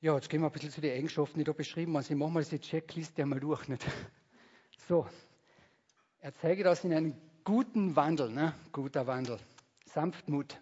Ja, 0.00 0.14
jetzt 0.14 0.28
gehen 0.28 0.40
wir 0.40 0.46
ein 0.46 0.52
bisschen 0.52 0.70
zu 0.70 0.80
den 0.80 0.96
Eigenschaften, 0.96 1.38
die 1.38 1.44
da 1.44 1.52
beschrieben 1.52 1.92
waren. 1.94 2.02
Ich 2.02 2.10
mache 2.10 2.30
mal 2.30 2.42
diese 2.42 2.60
Checkliste 2.60 3.22
einmal 3.22 3.40
durch. 3.40 3.68
Nicht? 3.68 3.84
So, 4.86 5.06
er 6.20 6.34
zeige 6.36 6.64
das 6.64 6.82
in 6.82 6.94
einem 6.94 7.14
guten 7.44 7.94
Wandel, 7.94 8.30
ne? 8.30 8.54
guter 8.72 9.06
Wandel. 9.06 9.38
Sanftmut. 9.84 10.58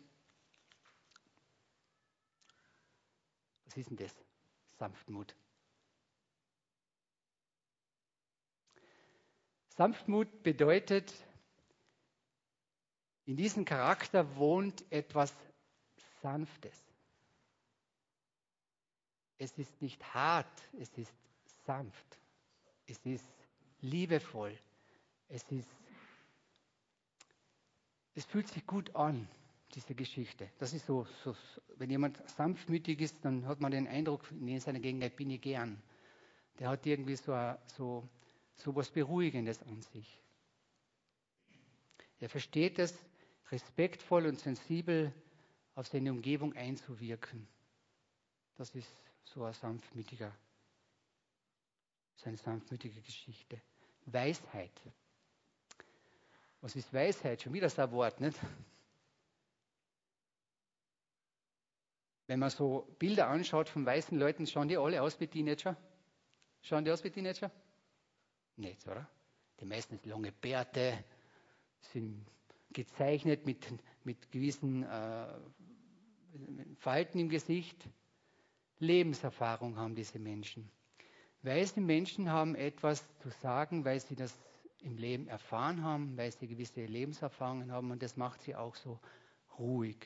Was 3.66 3.76
ist 3.76 3.90
denn 3.90 3.96
das? 3.98 4.12
Sanftmut. 4.78 5.36
Sanftmut 9.76 10.42
bedeutet, 10.42 11.12
in 13.24 13.36
diesem 13.36 13.64
Charakter 13.64 14.36
wohnt 14.36 14.84
etwas 14.90 15.34
Sanftes. 16.22 16.82
Es 19.38 19.56
ist 19.58 19.82
nicht 19.82 20.02
hart, 20.14 20.62
es 20.78 20.96
ist 20.96 21.12
sanft. 21.66 22.18
Es 22.86 23.04
ist 23.04 23.26
liebevoll. 23.80 24.56
Es 25.28 25.42
ist 25.50 25.68
es 28.16 28.24
fühlt 28.24 28.48
sich 28.48 28.66
gut 28.66 28.96
an, 28.96 29.28
diese 29.74 29.94
Geschichte. 29.94 30.48
Das 30.58 30.72
ist 30.72 30.86
so, 30.86 31.06
so, 31.22 31.36
wenn 31.76 31.90
jemand 31.90 32.18
sanftmütig 32.30 33.00
ist, 33.02 33.22
dann 33.22 33.46
hat 33.46 33.60
man 33.60 33.70
den 33.70 33.86
Eindruck, 33.86 34.24
in 34.32 34.58
seiner 34.58 34.80
Gegenwart 34.80 35.16
bin 35.16 35.28
ich 35.30 35.42
gern. 35.42 35.82
Der 36.58 36.70
hat 36.70 36.86
irgendwie 36.86 37.16
so, 37.16 37.54
so, 37.66 38.08
so 38.56 38.74
was 38.74 38.90
Beruhigendes 38.90 39.62
an 39.62 39.82
sich. 39.82 40.20
Er 42.18 42.28
versteht 42.28 42.78
es, 42.78 42.94
respektvoll 43.50 44.26
und 44.26 44.40
sensibel 44.40 45.12
auf 45.74 45.86
seine 45.86 46.10
Umgebung 46.10 46.54
einzuwirken. 46.54 47.46
Das 48.56 48.74
ist 48.74 48.90
so 49.24 49.44
ein 49.44 49.52
sanftmütiger, 49.52 50.34
so 52.16 52.28
eine 52.28 52.38
sanftmütige 52.38 53.00
Geschichte. 53.02 53.60
Weisheit. 54.06 54.72
Was 56.62 56.74
ist 56.74 56.92
Weisheit? 56.92 57.42
Schon 57.42 57.52
wieder 57.52 57.68
so 57.68 57.82
ein 57.82 57.90
Wort, 57.92 58.20
nicht? 58.20 58.38
Wenn 62.26 62.40
man 62.40 62.50
so 62.50 62.88
Bilder 62.98 63.28
anschaut 63.28 63.68
von 63.68 63.84
weißen 63.86 64.18
Leuten, 64.18 64.46
schauen 64.46 64.68
die 64.68 64.78
alle 64.78 65.02
aus 65.02 65.20
wie 65.20 65.28
Teenager? 65.28 65.76
Schauen 66.62 66.84
die 66.84 66.90
aus 66.90 67.04
wie 67.04 67.10
Teenager? 67.10 67.50
Nicht, 68.56 68.86
oder? 68.88 69.08
Die 69.60 69.64
meisten 69.64 69.98
lange 70.04 70.32
Bärte, 70.32 71.04
sind 71.80 72.26
gezeichnet 72.72 73.46
mit, 73.46 73.66
mit 74.04 74.30
gewissen 74.30 74.82
äh, 74.82 75.26
Falten 76.76 77.18
im 77.18 77.28
Gesicht. 77.28 77.76
Lebenserfahrung 78.78 79.76
haben 79.76 79.94
diese 79.94 80.18
Menschen. 80.18 80.70
Weiße 81.42 81.80
Menschen 81.80 82.30
haben 82.30 82.54
etwas 82.54 83.04
zu 83.20 83.30
sagen, 83.30 83.84
weil 83.84 84.00
sie 84.00 84.16
das 84.16 84.34
im 84.80 84.96
Leben 84.96 85.28
erfahren 85.28 85.82
haben, 85.82 86.16
weil 86.16 86.32
sie 86.32 86.46
gewisse 86.46 86.84
Lebenserfahrungen 86.84 87.72
haben 87.72 87.90
und 87.90 88.02
das 88.02 88.16
macht 88.16 88.42
sie 88.42 88.54
auch 88.54 88.74
so 88.74 89.00
ruhig. 89.58 89.96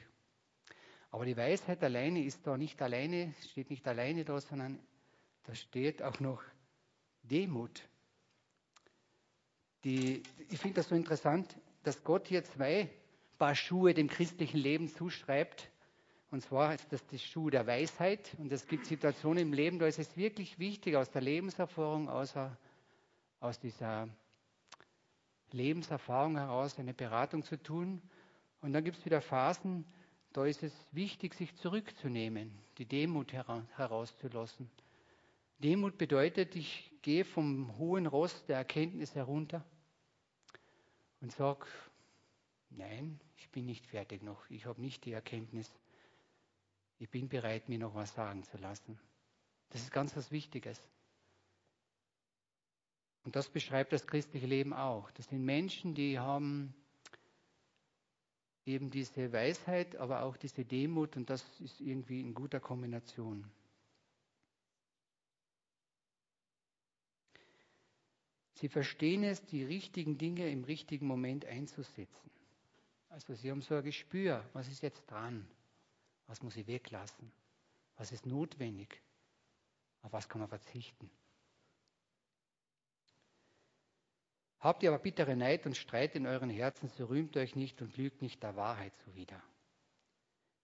Aber 1.11 1.25
die 1.25 1.37
Weisheit 1.37 1.83
alleine 1.83 2.23
ist 2.23 2.47
da 2.47 2.57
nicht 2.57 2.80
alleine, 2.80 3.35
steht 3.50 3.71
nicht 3.71 3.87
alleine 3.88 4.25
da, 4.25 4.40
sondern 4.40 4.78
da 5.45 5.54
steht 5.54 6.02
auch 6.02 6.21
noch 6.21 6.42
Demut. 7.23 7.83
Die, 9.85 10.23
ich 10.49 10.59
finde 10.59 10.77
das 10.77 10.89
so 10.89 10.95
interessant, 10.95 11.57
dass 11.83 12.05
Gott 12.05 12.29
hier 12.29 12.45
zwei 12.45 12.91
Paar 13.39 13.55
Schuhe 13.55 13.95
dem 13.95 14.09
christlichen 14.09 14.59
Leben 14.59 14.89
zuschreibt. 14.89 15.71
Und 16.31 16.43
zwar 16.43 16.75
ist 16.75 16.93
das 16.93 17.07
die 17.07 17.19
Schuh 17.19 17.49
der 17.49 17.67
Weisheit. 17.67 18.37
Und 18.39 18.53
es 18.53 18.67
gibt 18.67 18.87
Situationen 18.87 19.43
im 19.45 19.53
Leben, 19.53 19.79
da 19.79 19.87
ist 19.87 19.99
es 19.99 20.17
wirklich 20.17 20.59
wichtig, 20.59 20.97
aus 20.97 21.11
der 21.11 21.23
Lebenserfahrung, 21.23 22.09
aus, 22.09 22.35
aus 23.41 23.59
dieser 23.59 24.09
Lebenserfahrung 25.53 26.37
heraus 26.37 26.79
eine 26.79 26.95
Beratung 26.95 27.43
zu 27.43 27.57
tun. 27.61 28.03
Und 28.61 28.75
dann 28.75 28.85
gibt 28.85 28.99
es 28.99 29.05
wieder 29.07 29.23
Phasen, 29.23 29.87
da 30.33 30.45
ist 30.45 30.63
es 30.63 30.73
wichtig, 30.93 31.35
sich 31.35 31.57
zurückzunehmen, 31.57 32.53
die 32.79 32.85
Demut 32.85 33.33
herauszulassen. 33.33 34.71
Demut 35.59 35.99
bedeutet, 35.99 36.55
ich 36.55 36.89
gehe 37.02 37.25
vom 37.25 37.76
hohen 37.78 38.07
Ross 38.07 38.45
der 38.47 38.57
Erkenntnis 38.57 39.14
herunter 39.14 39.64
und 41.21 41.33
sage, 41.33 41.66
nein, 42.71 43.21
ich 43.37 43.49
bin 43.50 43.66
nicht 43.66 43.87
fertig 43.87 44.23
noch, 44.23 44.49
ich 44.50 44.66
habe 44.66 44.80
nicht 44.80 45.04
die 45.04 45.12
Erkenntnis, 45.12 45.71
ich 46.99 47.09
bin 47.09 47.28
bereit, 47.28 47.69
mir 47.69 47.78
noch 47.78 47.95
was 47.95 48.14
sagen 48.14 48.45
zu 48.45 48.59
lassen. 48.59 48.99
Das 49.71 49.80
ist 49.83 49.92
ganz 49.92 50.16
was 50.16 50.30
Wichtiges. 50.30 50.80
Und 53.25 53.37
das 53.37 53.49
beschreibt 53.49 53.92
das 53.92 54.07
christliche 54.07 54.47
Leben 54.47 54.73
auch. 54.73 55.11
Das 55.12 55.26
sind 55.28 55.45
Menschen, 55.45 55.95
die 55.95 56.19
haben 56.19 56.75
eben 58.66 58.90
diese 58.90 59.33
Weisheit, 59.33 59.97
aber 59.97 60.23
auch 60.23 60.37
diese 60.37 60.64
Demut 60.64 61.16
und 61.16 61.30
das 61.30 61.45
ist 61.61 61.80
irgendwie 61.80 62.21
in 62.21 62.35
guter 62.35 62.61
Kombination. 62.61 63.50
Sie 68.61 68.69
verstehen 68.69 69.25
es, 69.25 69.43
die 69.47 69.64
richtigen 69.64 70.19
Dinge 70.19 70.50
im 70.50 70.64
richtigen 70.64 71.07
Moment 71.07 71.47
einzusetzen. 71.47 72.31
Also 73.09 73.35
sie 73.35 73.50
haben 73.50 73.62
so 73.62 73.75
ein 73.75 73.83
Gespür, 73.83 74.45
was 74.52 74.69
ist 74.69 74.83
jetzt 74.83 75.11
dran, 75.11 75.49
was 76.26 76.43
muss 76.43 76.57
ich 76.57 76.67
weglassen, 76.67 77.33
was 77.97 78.12
ist 78.12 78.26
notwendig, 78.26 79.00
auf 80.02 80.12
was 80.12 80.29
kann 80.29 80.40
man 80.40 80.49
verzichten. 80.49 81.11
Habt 84.59 84.83
ihr 84.83 84.90
aber 84.90 85.02
bittere 85.02 85.37
Neid 85.37 85.64
und 85.64 85.75
Streit 85.75 86.14
in 86.14 86.26
euren 86.26 86.50
Herzen, 86.50 86.90
so 86.90 87.07
rühmt 87.07 87.38
euch 87.38 87.57
nicht 87.57 87.81
und 87.81 87.97
lügt 87.97 88.21
nicht 88.21 88.43
der 88.43 88.57
Wahrheit 88.57 88.93
zuwider. 88.99 89.43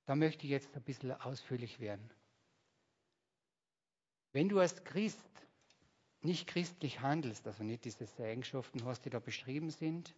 Da 0.04 0.14
möchte 0.14 0.44
ich 0.44 0.50
jetzt 0.50 0.76
ein 0.76 0.82
bisschen 0.82 1.12
ausführlich 1.12 1.80
werden. 1.80 2.10
Wenn 4.32 4.50
du 4.50 4.58
als 4.60 4.84
Christ 4.84 5.45
nicht 6.22 6.46
christlich 6.46 7.00
handelst, 7.00 7.46
also 7.46 7.62
nicht 7.62 7.84
diese 7.84 8.06
Eigenschaften 8.22 8.84
hast, 8.84 9.04
die 9.04 9.10
da 9.10 9.18
beschrieben 9.18 9.70
sind, 9.70 10.14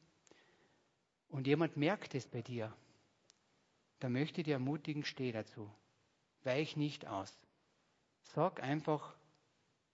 und 1.28 1.46
jemand 1.46 1.76
merkt 1.76 2.14
es 2.14 2.26
bei 2.26 2.42
dir, 2.42 2.74
dann 4.00 4.12
möchte 4.12 4.40
ich 4.40 4.46
dir 4.46 4.54
ermutigen, 4.54 5.04
steh 5.04 5.32
dazu. 5.32 5.70
Weich 6.44 6.76
nicht 6.76 7.06
aus. 7.06 7.38
Sag 8.22 8.62
einfach 8.62 9.14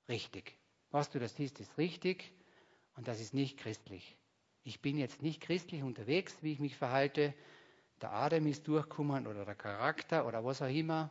richtig. 0.09 0.57
Was 0.91 1.11
du 1.11 1.19
da 1.19 1.27
siehst, 1.27 1.59
ist 1.61 1.77
richtig. 1.79 2.33
Und 2.97 3.09
das 3.09 3.21
ist 3.21 3.35
nicht 3.35 3.59
christlich. 3.59 4.17
Ich 4.63 4.81
bin 4.81 4.97
jetzt 4.99 5.23
nicht 5.23 5.41
christlich 5.41 5.83
unterwegs, 5.83 6.37
wie 6.43 6.53
ich 6.53 6.61
mich 6.61 6.77
verhalte. 6.77 7.35
Der 8.01 8.13
Adam 8.13 8.47
ist 8.47 8.69
durchgekommen 8.69 9.27
oder 9.27 9.45
der 9.45 9.55
Charakter 9.55 10.27
oder 10.27 10.45
was 10.45 10.63
auch 10.63 10.69
immer. 10.69 11.11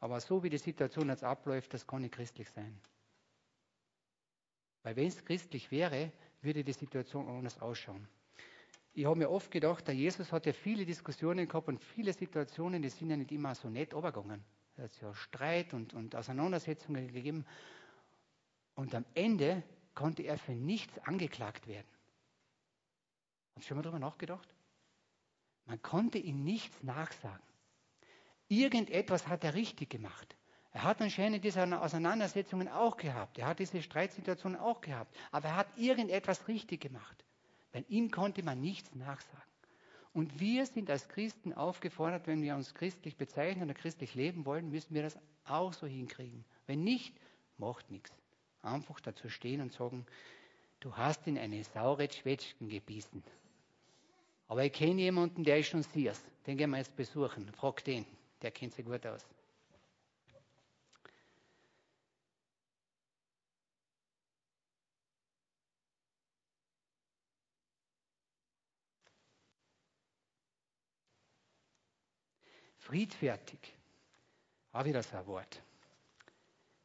Aber 0.00 0.20
so 0.20 0.42
wie 0.42 0.50
die 0.50 0.58
Situation 0.58 1.08
jetzt 1.08 1.24
abläuft, 1.24 1.72
das 1.72 1.86
kann 1.86 2.02
nicht 2.02 2.14
christlich 2.14 2.48
sein. 2.50 2.78
Weil 4.82 4.96
wenn 4.96 5.08
es 5.08 5.24
christlich 5.24 5.70
wäre, 5.70 6.12
würde 6.40 6.64
die 6.64 6.72
Situation 6.72 7.28
anders 7.28 7.60
ausschauen. 7.60 8.06
Ich 8.94 9.04
habe 9.04 9.16
mir 9.16 9.30
oft 9.30 9.50
gedacht, 9.50 9.86
der 9.86 9.94
Jesus 9.94 10.32
hat 10.32 10.46
ja 10.46 10.52
viele 10.52 10.84
Diskussionen 10.84 11.46
gehabt 11.46 11.68
und 11.68 11.78
viele 11.80 12.12
Situationen, 12.12 12.82
die 12.82 12.88
sind 12.88 13.10
ja 13.10 13.16
nicht 13.16 13.32
immer 13.32 13.54
so 13.54 13.68
nett 13.68 13.92
übergegangen. 13.92 14.44
Es 14.76 14.84
hat 14.84 15.00
ja 15.02 15.14
Streit 15.14 15.74
und, 15.74 15.94
und 15.94 16.14
Auseinandersetzungen 16.14 17.12
gegeben. 17.12 17.44
Und 18.74 18.94
am 18.94 19.04
Ende 19.14 19.62
konnte 19.94 20.22
er 20.22 20.38
für 20.38 20.52
nichts 20.52 20.98
angeklagt 21.00 21.66
werden. 21.66 21.88
Haben 23.52 23.62
Sie 23.62 23.66
schon 23.66 23.76
mal 23.76 23.82
darüber 23.82 23.98
nachgedacht? 23.98 24.54
Man 25.66 25.82
konnte 25.82 26.18
ihm 26.18 26.44
nichts 26.44 26.82
nachsagen. 26.82 27.42
Irgendetwas 28.46 29.26
hat 29.26 29.44
er 29.44 29.54
richtig 29.54 29.90
gemacht. 29.90 30.37
Er 30.78 30.84
hat 30.84 31.00
anscheinend 31.02 31.42
diese 31.42 31.60
Auseinandersetzungen 31.80 32.68
auch 32.68 32.96
gehabt. 32.96 33.36
Er 33.36 33.48
hat 33.48 33.58
diese 33.58 33.82
Streitsituationen 33.82 34.56
auch 34.60 34.80
gehabt. 34.80 35.12
Aber 35.32 35.48
er 35.48 35.56
hat 35.56 35.66
irgendetwas 35.76 36.46
richtig 36.46 36.82
gemacht. 36.82 37.24
Bei 37.72 37.84
ihm 37.88 38.12
konnte 38.12 38.44
man 38.44 38.60
nichts 38.60 38.94
nachsagen. 38.94 39.42
Und 40.12 40.38
wir 40.38 40.66
sind 40.66 40.88
als 40.88 41.08
Christen 41.08 41.52
aufgefordert, 41.52 42.28
wenn 42.28 42.42
wir 42.42 42.54
uns 42.54 42.74
christlich 42.74 43.16
bezeichnen 43.16 43.64
oder 43.64 43.74
christlich 43.74 44.14
leben 44.14 44.46
wollen, 44.46 44.70
müssen 44.70 44.94
wir 44.94 45.02
das 45.02 45.18
auch 45.46 45.72
so 45.72 45.84
hinkriegen. 45.84 46.44
Wenn 46.68 46.84
nicht, 46.84 47.12
macht 47.56 47.90
nichts 47.90 48.12
einfach 48.62 49.00
dazu 49.00 49.28
stehen 49.28 49.60
und 49.60 49.72
sagen, 49.72 50.06
du 50.78 50.96
hast 50.96 51.26
in 51.26 51.38
eine 51.38 51.64
saure 51.64 52.08
Schwätzchen 52.08 52.68
gebissen. 52.68 53.24
Aber 54.46 54.64
ich 54.64 54.72
kenne 54.72 55.00
jemanden, 55.00 55.42
der 55.42 55.58
ist 55.58 55.70
schon 55.70 55.82
Siers. 55.82 56.22
Den 56.46 56.56
gehen 56.56 56.70
wir 56.70 56.78
jetzt 56.78 56.94
besuchen. 56.94 57.50
Frag 57.54 57.82
den. 57.82 58.06
Der 58.42 58.52
kennt 58.52 58.74
sich 58.74 58.86
gut 58.86 59.04
aus. 59.04 59.26
Friedfertig, 72.88 73.58
auch 74.72 74.86
wieder 74.86 75.02
so 75.02 75.18
ein 75.18 75.26
Wort, 75.26 75.62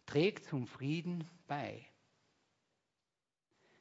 trägt 0.05 0.45
zum 0.47 0.67
Frieden 0.67 1.25
bei. 1.47 1.87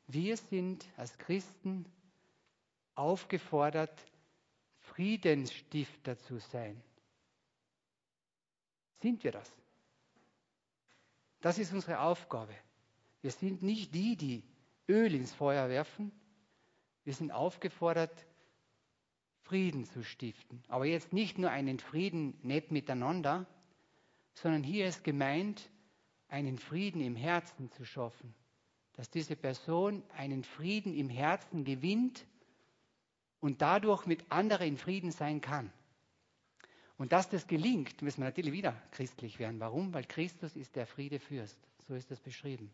Wir 0.06 0.36
sind 0.36 0.86
als 0.96 1.18
Christen 1.18 1.84
aufgefordert, 2.94 4.00
Friedensstifter 4.78 6.16
zu 6.16 6.38
sein. 6.38 6.80
Sind 9.00 9.24
wir 9.24 9.32
das? 9.32 9.50
Das 11.40 11.58
ist 11.58 11.72
unsere 11.72 11.98
Aufgabe. 11.98 12.54
Wir 13.20 13.32
sind 13.32 13.64
nicht 13.64 13.92
die, 13.96 14.16
die 14.16 14.44
Öl 14.88 15.12
ins 15.12 15.32
Feuer 15.32 15.68
werfen. 15.68 16.12
Wir 17.02 17.14
sind 17.14 17.32
aufgefordert, 17.32 18.14
Frieden 19.52 19.84
zu 19.84 20.02
stiften. 20.02 20.64
Aber 20.68 20.86
jetzt 20.86 21.12
nicht 21.12 21.36
nur 21.36 21.50
einen 21.50 21.78
Frieden 21.78 22.38
nicht 22.42 22.70
miteinander, 22.70 23.44
sondern 24.32 24.62
hier 24.62 24.86
ist 24.86 25.04
gemeint, 25.04 25.68
einen 26.28 26.56
Frieden 26.56 27.02
im 27.02 27.16
Herzen 27.16 27.70
zu 27.70 27.84
schaffen. 27.84 28.34
Dass 28.94 29.10
diese 29.10 29.36
Person 29.36 30.02
einen 30.16 30.42
Frieden 30.42 30.94
im 30.94 31.10
Herzen 31.10 31.64
gewinnt 31.64 32.24
und 33.40 33.60
dadurch 33.60 34.06
mit 34.06 34.24
anderen 34.32 34.68
in 34.68 34.78
Frieden 34.78 35.10
sein 35.10 35.42
kann. 35.42 35.70
Und 36.96 37.12
dass 37.12 37.28
das 37.28 37.46
gelingt, 37.46 38.00
müssen 38.00 38.22
wir 38.22 38.28
natürlich 38.28 38.52
wieder 38.52 38.74
christlich 38.92 39.38
werden. 39.38 39.60
Warum? 39.60 39.92
Weil 39.92 40.04
Christus 40.04 40.56
ist 40.56 40.76
der 40.76 40.86
Friedefürst. 40.86 41.58
So 41.86 41.94
ist 41.94 42.10
das 42.10 42.20
beschrieben. 42.20 42.70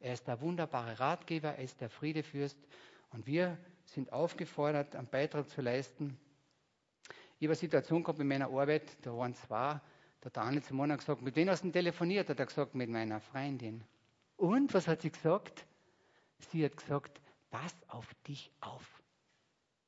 Er 0.00 0.14
ist 0.14 0.26
der 0.26 0.40
wunderbare 0.40 0.98
Ratgeber, 0.98 1.50
er 1.50 1.62
ist 1.62 1.80
der 1.80 1.88
Friedefürst. 1.88 2.58
Und 3.12 3.28
wir 3.28 3.56
sind 3.86 4.12
aufgefordert, 4.12 4.94
einen 4.94 5.08
Beitrag 5.08 5.48
zu 5.48 5.62
leisten. 5.62 6.18
Ich 7.38 7.46
habe 7.46 7.52
eine 7.52 7.54
Situation 7.54 8.02
gehabt 8.02 8.18
in 8.18 8.28
meiner 8.28 8.46
Arbeit, 8.46 8.96
da 9.02 9.16
waren 9.16 9.34
zwei, 9.34 9.80
da 10.20 10.26
hat 10.26 10.36
der 10.36 10.42
eine 10.42 10.62
zum 10.62 10.80
anderen 10.80 10.98
gesagt, 10.98 11.22
mit 11.22 11.36
wem 11.36 11.48
hast 11.48 11.60
du 11.60 11.66
denn 11.66 11.72
telefoniert? 11.72 12.28
Hat 12.28 12.38
er 12.38 12.46
gesagt, 12.46 12.74
mit 12.74 12.90
meiner 12.90 13.20
Freundin. 13.20 13.84
Und 14.36 14.72
was 14.74 14.88
hat 14.88 15.02
sie 15.02 15.10
gesagt? 15.10 15.66
Sie 16.50 16.64
hat 16.64 16.76
gesagt, 16.76 17.20
pass 17.50 17.74
auf 17.88 18.12
dich 18.26 18.50
auf. 18.60 19.02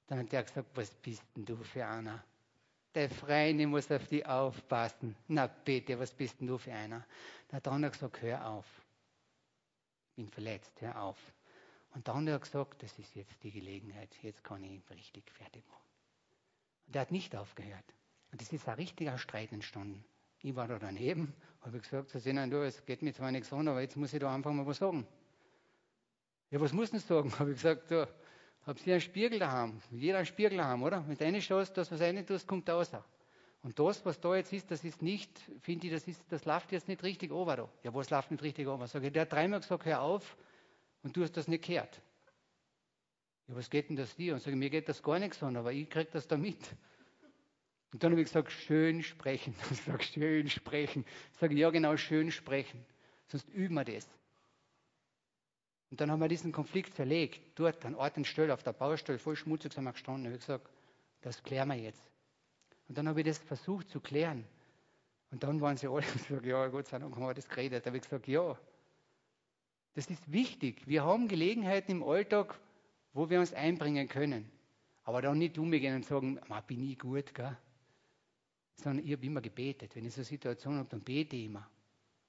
Dann 0.07 0.21
hat 0.21 0.33
er 0.33 0.43
gesagt, 0.43 0.69
was 0.75 0.91
bist 0.95 1.23
denn 1.37 1.45
du 1.45 1.57
für 1.57 1.85
einer? 1.85 2.23
Der 2.95 3.11
Freie 3.11 3.67
muss 3.67 3.91
auf 3.91 4.07
dich 4.09 4.25
aufpassen. 4.27 5.15
Na 5.29 5.47
bitte, 5.47 5.99
was 5.99 6.13
bist 6.13 6.41
denn 6.41 6.47
du 6.47 6.59
für 6.59 6.73
einer? 6.73 7.05
Dann 7.49 7.57
hat 7.59 7.67
der 7.67 7.73
andere 7.73 7.91
gesagt, 7.93 8.23
hör 8.23 8.47
auf. 8.47 8.67
Ich 10.11 10.17
bin 10.17 10.29
verletzt, 10.29 10.81
hör 10.81 11.03
auf. 11.03 11.19
Und 11.95 12.07
dann 12.09 12.23
hat 12.23 12.29
er 12.29 12.39
gesagt, 12.39 12.83
das 12.83 12.99
ist 12.99 13.15
jetzt 13.15 13.43
die 13.43 13.51
Gelegenheit, 13.51 14.11
jetzt 14.23 14.45
kann 14.45 14.63
ich 14.63 14.71
ihn 14.73 14.83
richtig 14.91 15.31
fertig 15.31 15.67
machen. 15.69 15.89
Und 16.87 16.97
er 16.97 17.03
hat 17.03 17.11
nicht 17.11 17.35
aufgehört. 17.35 17.85
Und 18.31 18.43
es 18.43 18.53
ist 18.53 18.69
ein 18.69 18.75
richtiger 18.75 19.19
Streit 19.19 19.53
entstanden. 19.53 20.05
Ich 20.41 20.55
war 20.55 20.69
da 20.69 20.79
daneben, 20.79 21.35
habe 21.63 21.81
gesagt, 21.81 22.11
so 22.11 22.19
sehen 22.19 22.51
du, 22.51 22.65
es 22.65 22.85
geht 22.87 23.03
mir 23.03 23.13
zwar 23.13 23.33
nichts 23.33 23.53
an, 23.53 23.67
aber 23.69 23.81
jetzt 23.81 23.97
muss 23.97 24.13
ich 24.13 24.21
da 24.21 24.33
einfach 24.33 24.53
mal 24.53 24.67
was 24.67 24.79
sagen. 24.79 25.07
Ja, 26.51 26.61
was 26.61 26.73
muss 26.73 26.93
ich 26.93 27.03
sagen? 27.03 27.33
Habe 27.39 27.51
ich 27.51 27.57
gesagt, 27.57 27.91
du, 27.91 28.07
Habt 28.69 28.87
ihr 28.87 28.93
einen 28.93 29.01
Spiegel 29.01 29.39
daheim? 29.39 29.81
Jeder 29.91 30.19
einen 30.19 30.27
Spiegel 30.27 30.59
daheim, 30.59 30.83
oder? 30.83 31.01
Mit 31.01 31.23
einer 31.23 31.41
schaust, 31.41 31.75
das, 31.79 31.91
was 31.91 32.03
rein 32.03 32.27
tust, 32.27 32.47
kommt 32.47 32.69
raus. 32.69 32.91
Und 33.63 33.79
das, 33.79 34.05
was 34.05 34.21
da 34.21 34.37
jetzt 34.37 34.53
ist, 34.53 34.71
das 34.71 34.85
ist 34.85 35.01
nicht, 35.01 35.31
finde 35.63 35.87
ich, 35.87 35.93
das, 35.95 36.07
ist, 36.07 36.23
das 36.29 36.45
läuft 36.45 36.71
jetzt 36.73 36.87
nicht 36.87 37.03
richtig 37.03 37.33
over 37.33 37.57
da. 37.57 37.69
Ja, 37.83 37.95
was 37.95 38.11
läuft 38.11 38.31
nicht 38.31 38.43
richtig 38.43 38.69
over? 38.69 38.87
Sag 38.87 39.03
ich, 39.05 39.13
der 39.13 39.23
hat 39.23 39.33
dreimal 39.33 39.61
gesagt, 39.61 39.87
hör 39.87 40.03
auf, 40.03 40.37
und 41.03 41.17
du 41.17 41.23
hast 41.23 41.37
das 41.37 41.49
nicht 41.49 41.65
gehört. 41.65 42.01
Ja, 43.49 43.57
was 43.57 43.71
geht 43.71 43.89
denn 43.89 43.97
das 43.97 44.15
dir? 44.17 44.35
Und 44.35 44.41
sage 44.41 44.53
ich, 44.53 44.59
mir 44.59 44.71
geht 44.71 44.89
das 44.89 45.03
gar 45.03 45.19
nichts 45.19 45.43
an, 45.43 45.57
aber 45.57 45.73
ich 45.73 45.89
kriege 45.89 46.11
das 46.13 46.29
da 46.29 46.37
mit. 46.37 46.59
Und 47.93 48.03
dann 48.03 48.13
habe 48.13 48.21
ich 48.21 48.27
gesagt, 48.27 48.53
schön 48.53 49.03
sprechen. 49.03 49.55
Ich 49.71 49.83
sage, 49.83 50.03
schön 50.03 50.51
sprechen. 50.51 51.05
Ich 51.33 51.39
sage, 51.39 51.55
ja 51.55 51.71
genau, 51.71 51.97
schön 51.97 52.31
sprechen. 52.31 52.85
Sonst 53.29 53.49
üben 53.49 53.75
wir 53.75 53.85
das. 53.85 54.07
Und 55.91 56.01
dann 56.01 56.11
haben 56.11 56.21
wir 56.21 56.29
diesen 56.29 56.53
Konflikt 56.53 56.95
zerlegt, 56.95 57.41
dort 57.55 57.85
an 57.87 57.95
Ort 57.95 58.19
und 58.19 58.27
Stelle, 58.27 58.53
auf 58.53 58.63
der 58.63 58.75
Baustelle, 58.75 59.19
voll 59.19 59.37
schmutzig 59.37 59.73
sind 59.73 59.85
wir 59.85 59.93
gestanden. 59.93 60.27
Ich 60.27 60.33
habe 60.33 60.39
gesagt, 60.39 60.71
das 61.23 61.43
klären 61.43 61.69
wir 61.69 61.77
jetzt. 61.77 62.03
Und 62.89 62.99
dann 62.99 63.09
habe 63.09 63.21
ich 63.21 63.27
das 63.27 63.39
versucht 63.39 63.89
zu 63.89 64.01
klären. 64.01 64.45
Und 65.31 65.43
dann 65.43 65.61
waren 65.61 65.77
sie 65.77 65.87
alle 65.87 66.07
und 66.13 66.29
gesagt, 66.29 66.45
ja, 66.45 66.67
Gott 66.69 66.89
sei 66.89 66.99
Dank 66.99 67.15
haben 67.15 67.23
wir 67.23 67.35
das 67.35 67.49
geredet. 67.49 67.85
Da 67.85 67.89
habe 67.89 67.97
ich 67.97 68.03
gesagt, 68.03 68.29
ja, 68.29 68.59
das 69.99 70.07
ist 70.07 70.31
wichtig. 70.31 70.87
Wir 70.87 71.03
haben 71.03 71.27
Gelegenheiten 71.27 71.91
im 71.91 72.05
Alltag, 72.05 72.57
wo 73.15 73.29
wir 73.29 73.41
uns 73.41 73.53
einbringen 73.53 74.09
können. 74.09 74.49
Aber 75.03 75.21
dann 75.23 75.39
nicht 75.39 75.59
umgehen 75.59 75.97
und 75.97 76.05
sagen, 76.05 76.39
bin 76.69 76.89
ich 76.89 77.01
gut, 77.01 77.35
gell? 77.35 77.57
Sondern 78.77 79.05
ich 79.05 79.13
habe 79.13 79.27
immer 79.27 79.41
gebetet. 79.41 79.97
Wenn 79.97 80.05
ich 80.05 80.15
so 80.15 80.21
eine 80.21 80.27
Situation 80.27 80.77
habe, 80.77 80.89
dann 80.89 81.01
bete 81.01 81.35
ich 81.35 81.47
immer. 81.47 81.69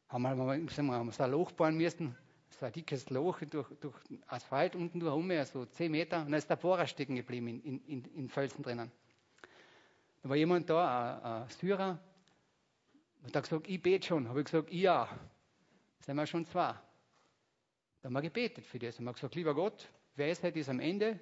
Haben 0.08 0.24
wir, 0.24 0.30
haben 0.30 0.66
wir 0.66 1.12
so 1.12 1.24
ein 1.24 1.30
Loch 1.30 1.52
bauen 1.52 1.78
müssen, 1.78 2.16
so 2.50 2.66
ein 2.66 2.72
dickes 2.72 3.08
Loch 3.12 3.40
durch, 3.42 3.68
durch 3.80 3.96
Asphalt 4.26 4.76
unten 4.76 5.00
durch 5.00 5.48
so 5.50 5.64
10 5.64 5.92
Meter, 5.92 6.26
und 6.26 6.32
da 6.32 6.40
ist 6.40 6.50
der 6.50 6.56
Bohrer 6.56 6.88
stecken 6.88 7.18
geblieben 7.18 7.50
in, 7.50 7.86
in, 7.86 8.04
in 8.16 8.30
Felsen 8.30 8.64
drinnen. 8.64 8.90
Da 10.24 10.30
war 10.30 10.36
jemand 10.36 10.68
da, 10.72 11.20
ein, 11.20 11.44
ein 11.44 11.50
Syrer, 11.50 12.00
und 13.22 13.36
hat 13.36 13.44
gesagt, 13.44 13.68
ich 13.68 13.80
bete 13.80 14.08
schon. 14.08 14.28
Habe 14.28 14.40
ich 14.40 14.46
gesagt, 14.46 14.74
ja. 14.74 15.08
Sind 16.00 16.16
wir 16.16 16.26
schon 16.26 16.48
zwei. 16.48 16.74
Da 18.02 18.08
haben 18.08 18.14
wir 18.14 18.22
gebetet 18.22 18.66
für 18.66 18.80
das. 18.80 19.00
Und 19.00 19.08
haben 19.08 19.16
gesagt, 19.16 19.36
lieber 19.36 19.54
Gott, 19.54 19.90
Weisheit 20.16 20.56
ist 20.56 20.70
am 20.70 20.80
Ende. 20.80 21.20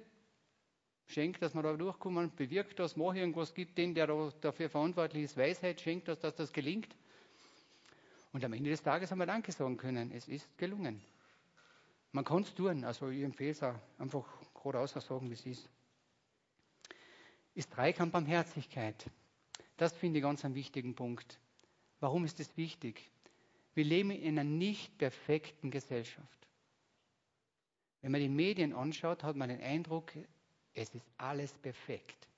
Schenk, 1.06 1.40
dass 1.40 1.54
wir 1.54 1.62
da 1.62 1.72
durchkommen, 1.72 2.30
bewirkt 2.36 2.78
das, 2.78 2.94
mach 2.96 3.14
irgendwas, 3.14 3.54
gibt 3.54 3.78
den, 3.78 3.94
der 3.94 4.06
dafür 4.40 4.68
verantwortlich 4.68 5.24
ist, 5.24 5.38
Weisheit, 5.38 5.80
schenkt 5.80 6.06
das, 6.06 6.18
dass 6.20 6.34
das 6.34 6.52
gelingt. 6.52 6.94
Und 8.32 8.44
am 8.44 8.52
Ende 8.52 8.68
des 8.68 8.82
Tages 8.82 9.10
haben 9.10 9.18
wir 9.18 9.26
Danke 9.26 9.50
sagen 9.50 9.78
können. 9.78 10.12
Es 10.12 10.28
ist 10.28 10.58
gelungen. 10.58 11.02
Man 12.12 12.24
kann 12.24 12.42
es 12.42 12.54
tun, 12.54 12.84
also 12.84 13.08
ich 13.08 13.22
empfehle 13.22 13.50
es 13.50 13.62
auch 13.62 13.74
einfach 13.98 14.26
geradeaus 14.54 14.92
sagen, 14.92 15.30
wie 15.30 15.34
es 15.34 15.46
ist. 15.46 15.68
Ist 17.54 17.74
Dreikampf 17.74 18.12
Barmherzigkeit. 18.12 19.10
Das 19.78 19.94
finde 19.94 20.18
ich 20.18 20.22
ganz 20.22 20.44
einen 20.44 20.54
wichtigen 20.54 20.94
Punkt. 20.94 21.38
Warum 22.00 22.24
ist 22.24 22.38
das 22.38 22.56
wichtig? 22.56 23.10
Wir 23.74 23.84
leben 23.84 24.10
in 24.10 24.38
einer 24.38 24.44
nicht 24.44 24.98
perfekten 24.98 25.70
Gesellschaft. 25.70 26.47
Wenn 28.00 28.12
man 28.12 28.20
die 28.20 28.28
Medien 28.28 28.72
anschaut, 28.72 29.24
hat 29.24 29.36
man 29.36 29.48
den 29.48 29.60
Eindruck, 29.60 30.12
es 30.74 30.94
ist 30.94 31.06
alles 31.16 31.52
perfekt. 31.52 32.28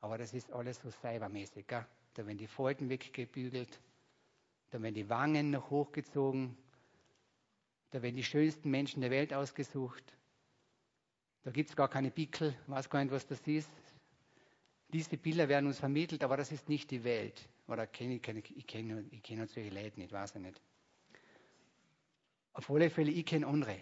Aber 0.00 0.18
das 0.18 0.32
ist 0.32 0.52
alles 0.52 0.80
so 0.80 0.90
cybermäßig. 0.90 1.66
Gell? 1.66 1.84
Da 2.14 2.26
werden 2.26 2.38
die 2.38 2.46
Falten 2.46 2.88
weggebügelt, 2.88 3.80
da 4.70 4.82
werden 4.82 4.94
die 4.94 5.08
Wangen 5.08 5.50
noch 5.50 5.70
hochgezogen, 5.70 6.56
da 7.90 8.02
werden 8.02 8.16
die 8.16 8.24
schönsten 8.24 8.70
Menschen 8.70 9.00
der 9.00 9.10
Welt 9.10 9.32
ausgesucht. 9.32 10.02
Da 11.44 11.50
gibt 11.50 11.70
es 11.70 11.76
gar 11.76 11.88
keine 11.88 12.10
Pickel, 12.10 12.54
weiß 12.66 12.90
gar 12.90 13.02
nicht, 13.02 13.12
was 13.12 13.26
das 13.26 13.40
ist. 13.46 13.70
Diese 14.88 15.16
Bilder 15.16 15.48
werden 15.48 15.66
uns 15.66 15.78
vermittelt, 15.78 16.24
aber 16.24 16.36
das 16.36 16.50
ist 16.50 16.68
nicht 16.68 16.90
die 16.90 17.04
Welt. 17.04 17.48
Oder 17.68 17.86
kenn 17.86 18.10
ich, 18.10 18.22
kenn, 18.22 18.38
ich 18.38 18.66
kenne 18.66 19.04
ich 19.10 19.22
kenn 19.22 19.46
solche 19.46 19.70
Leute 19.70 20.00
nicht, 20.00 20.12
weiß 20.12 20.34
ich 20.34 20.40
nicht. 20.40 20.60
Auf 22.52 22.70
alle 22.70 22.90
Fälle, 22.90 23.10
ich 23.10 23.24
kenne 23.26 23.46
andere. 23.46 23.80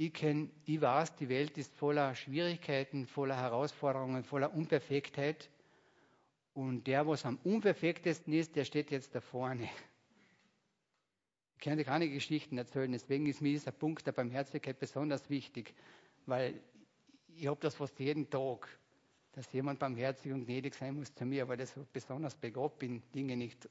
Ich, 0.00 0.12
kenn, 0.12 0.52
ich 0.64 0.80
weiß, 0.80 1.16
die 1.16 1.28
Welt 1.28 1.58
ist 1.58 1.74
voller 1.74 2.14
Schwierigkeiten, 2.14 3.04
voller 3.08 3.36
Herausforderungen, 3.36 4.22
voller 4.22 4.54
Unperfektheit. 4.54 5.50
Und 6.54 6.86
der, 6.86 7.04
was 7.08 7.26
am 7.26 7.36
unperfektesten 7.42 8.32
ist, 8.32 8.54
der 8.54 8.64
steht 8.64 8.92
jetzt 8.92 9.16
da 9.16 9.20
vorne. 9.20 9.68
Ich 11.56 11.64
kann 11.64 11.78
dir 11.78 11.84
keine 11.84 12.08
Geschichten 12.08 12.56
erzählen, 12.56 12.92
deswegen 12.92 13.26
ist 13.26 13.42
mir 13.42 13.48
dieser 13.48 13.72
Punkt 13.72 14.06
der 14.06 14.12
Barmherzigkeit 14.12 14.78
besonders 14.78 15.28
wichtig, 15.28 15.74
weil 16.26 16.60
ich 17.34 17.48
habe 17.48 17.58
das 17.60 17.74
fast 17.74 17.98
jeden 17.98 18.30
Tag, 18.30 18.68
dass 19.32 19.52
jemand 19.52 19.80
barmherzig 19.80 20.32
und 20.32 20.44
gnädig 20.44 20.76
sein 20.76 20.94
muss 20.94 21.12
zu 21.12 21.24
mir, 21.24 21.48
weil 21.48 21.60
ich 21.60 21.70
so 21.70 21.84
besonders 21.92 22.36
begabt 22.36 22.78
bin, 22.78 23.02
Dinge 23.12 23.36
nicht 23.36 23.68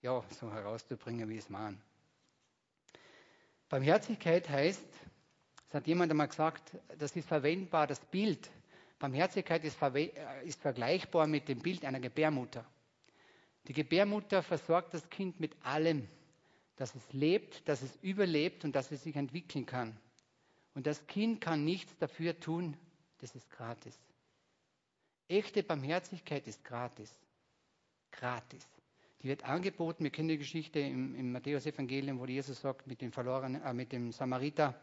ja, 0.00 0.22
so 0.30 0.52
herauszubringen, 0.52 1.28
wie 1.28 1.38
es 1.38 1.50
meine. 1.50 1.78
Barmherzigkeit 3.72 4.50
heißt, 4.50 4.84
es 5.68 5.74
hat 5.74 5.86
jemand 5.86 6.10
einmal 6.10 6.28
gesagt, 6.28 6.76
das 6.98 7.16
ist 7.16 7.26
verwendbar, 7.26 7.86
das 7.86 8.00
Bild. 8.00 8.50
Barmherzigkeit 8.98 9.64
ist, 9.64 9.78
ist 10.44 10.60
vergleichbar 10.60 11.26
mit 11.26 11.48
dem 11.48 11.58
Bild 11.58 11.86
einer 11.86 11.98
Gebärmutter. 11.98 12.66
Die 13.68 13.72
Gebärmutter 13.72 14.42
versorgt 14.42 14.92
das 14.92 15.08
Kind 15.08 15.40
mit 15.40 15.56
allem, 15.64 16.06
dass 16.76 16.94
es 16.94 17.12
lebt, 17.14 17.66
dass 17.66 17.80
es 17.80 17.96
überlebt 18.02 18.66
und 18.66 18.76
dass 18.76 18.92
es 18.92 19.04
sich 19.04 19.16
entwickeln 19.16 19.64
kann. 19.64 19.96
Und 20.74 20.86
das 20.86 21.06
Kind 21.06 21.40
kann 21.40 21.64
nichts 21.64 21.96
dafür 21.96 22.38
tun, 22.38 22.76
das 23.20 23.34
ist 23.34 23.48
gratis. 23.48 23.98
Echte 25.28 25.62
Barmherzigkeit 25.62 26.46
ist 26.46 26.62
gratis. 26.62 27.10
Gratis. 28.10 28.68
Die 29.22 29.28
wird 29.28 29.44
angeboten. 29.44 30.02
Wir 30.02 30.10
kennen 30.10 30.28
die 30.28 30.38
Geschichte 30.38 30.80
im, 30.80 31.14
im 31.14 31.32
Matthäus-Evangelium, 31.32 32.18
wo 32.18 32.26
Jesus 32.26 32.60
sagt, 32.60 32.86
mit 32.86 33.00
dem, 33.00 33.12
verlorenen, 33.12 33.62
äh, 33.62 33.72
mit 33.72 33.92
dem 33.92 34.10
Samariter, 34.10 34.74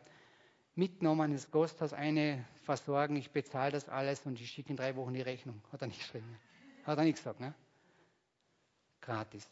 mitgenommen 0.76 1.32
ins 1.32 1.52
Gasthaus, 1.52 1.92
eine 1.92 2.46
versorgen, 2.64 3.18
ich 3.18 3.32
bezahle 3.32 3.72
das 3.72 3.90
alles 3.90 4.26
und 4.26 4.40
ich 4.40 4.50
schicke 4.50 4.70
in 4.70 4.78
drei 4.78 4.96
Wochen 4.96 5.14
die 5.14 5.22
Rechnung. 5.22 5.62
Hat 5.72 5.82
er 5.82 5.88
nicht 5.88 6.00
geschrieben. 6.00 6.38
Hat 6.86 6.98
er 6.98 7.04
nicht 7.04 7.18
gesagt, 7.18 7.42
ne? 7.42 7.54
Gratis. 9.02 9.50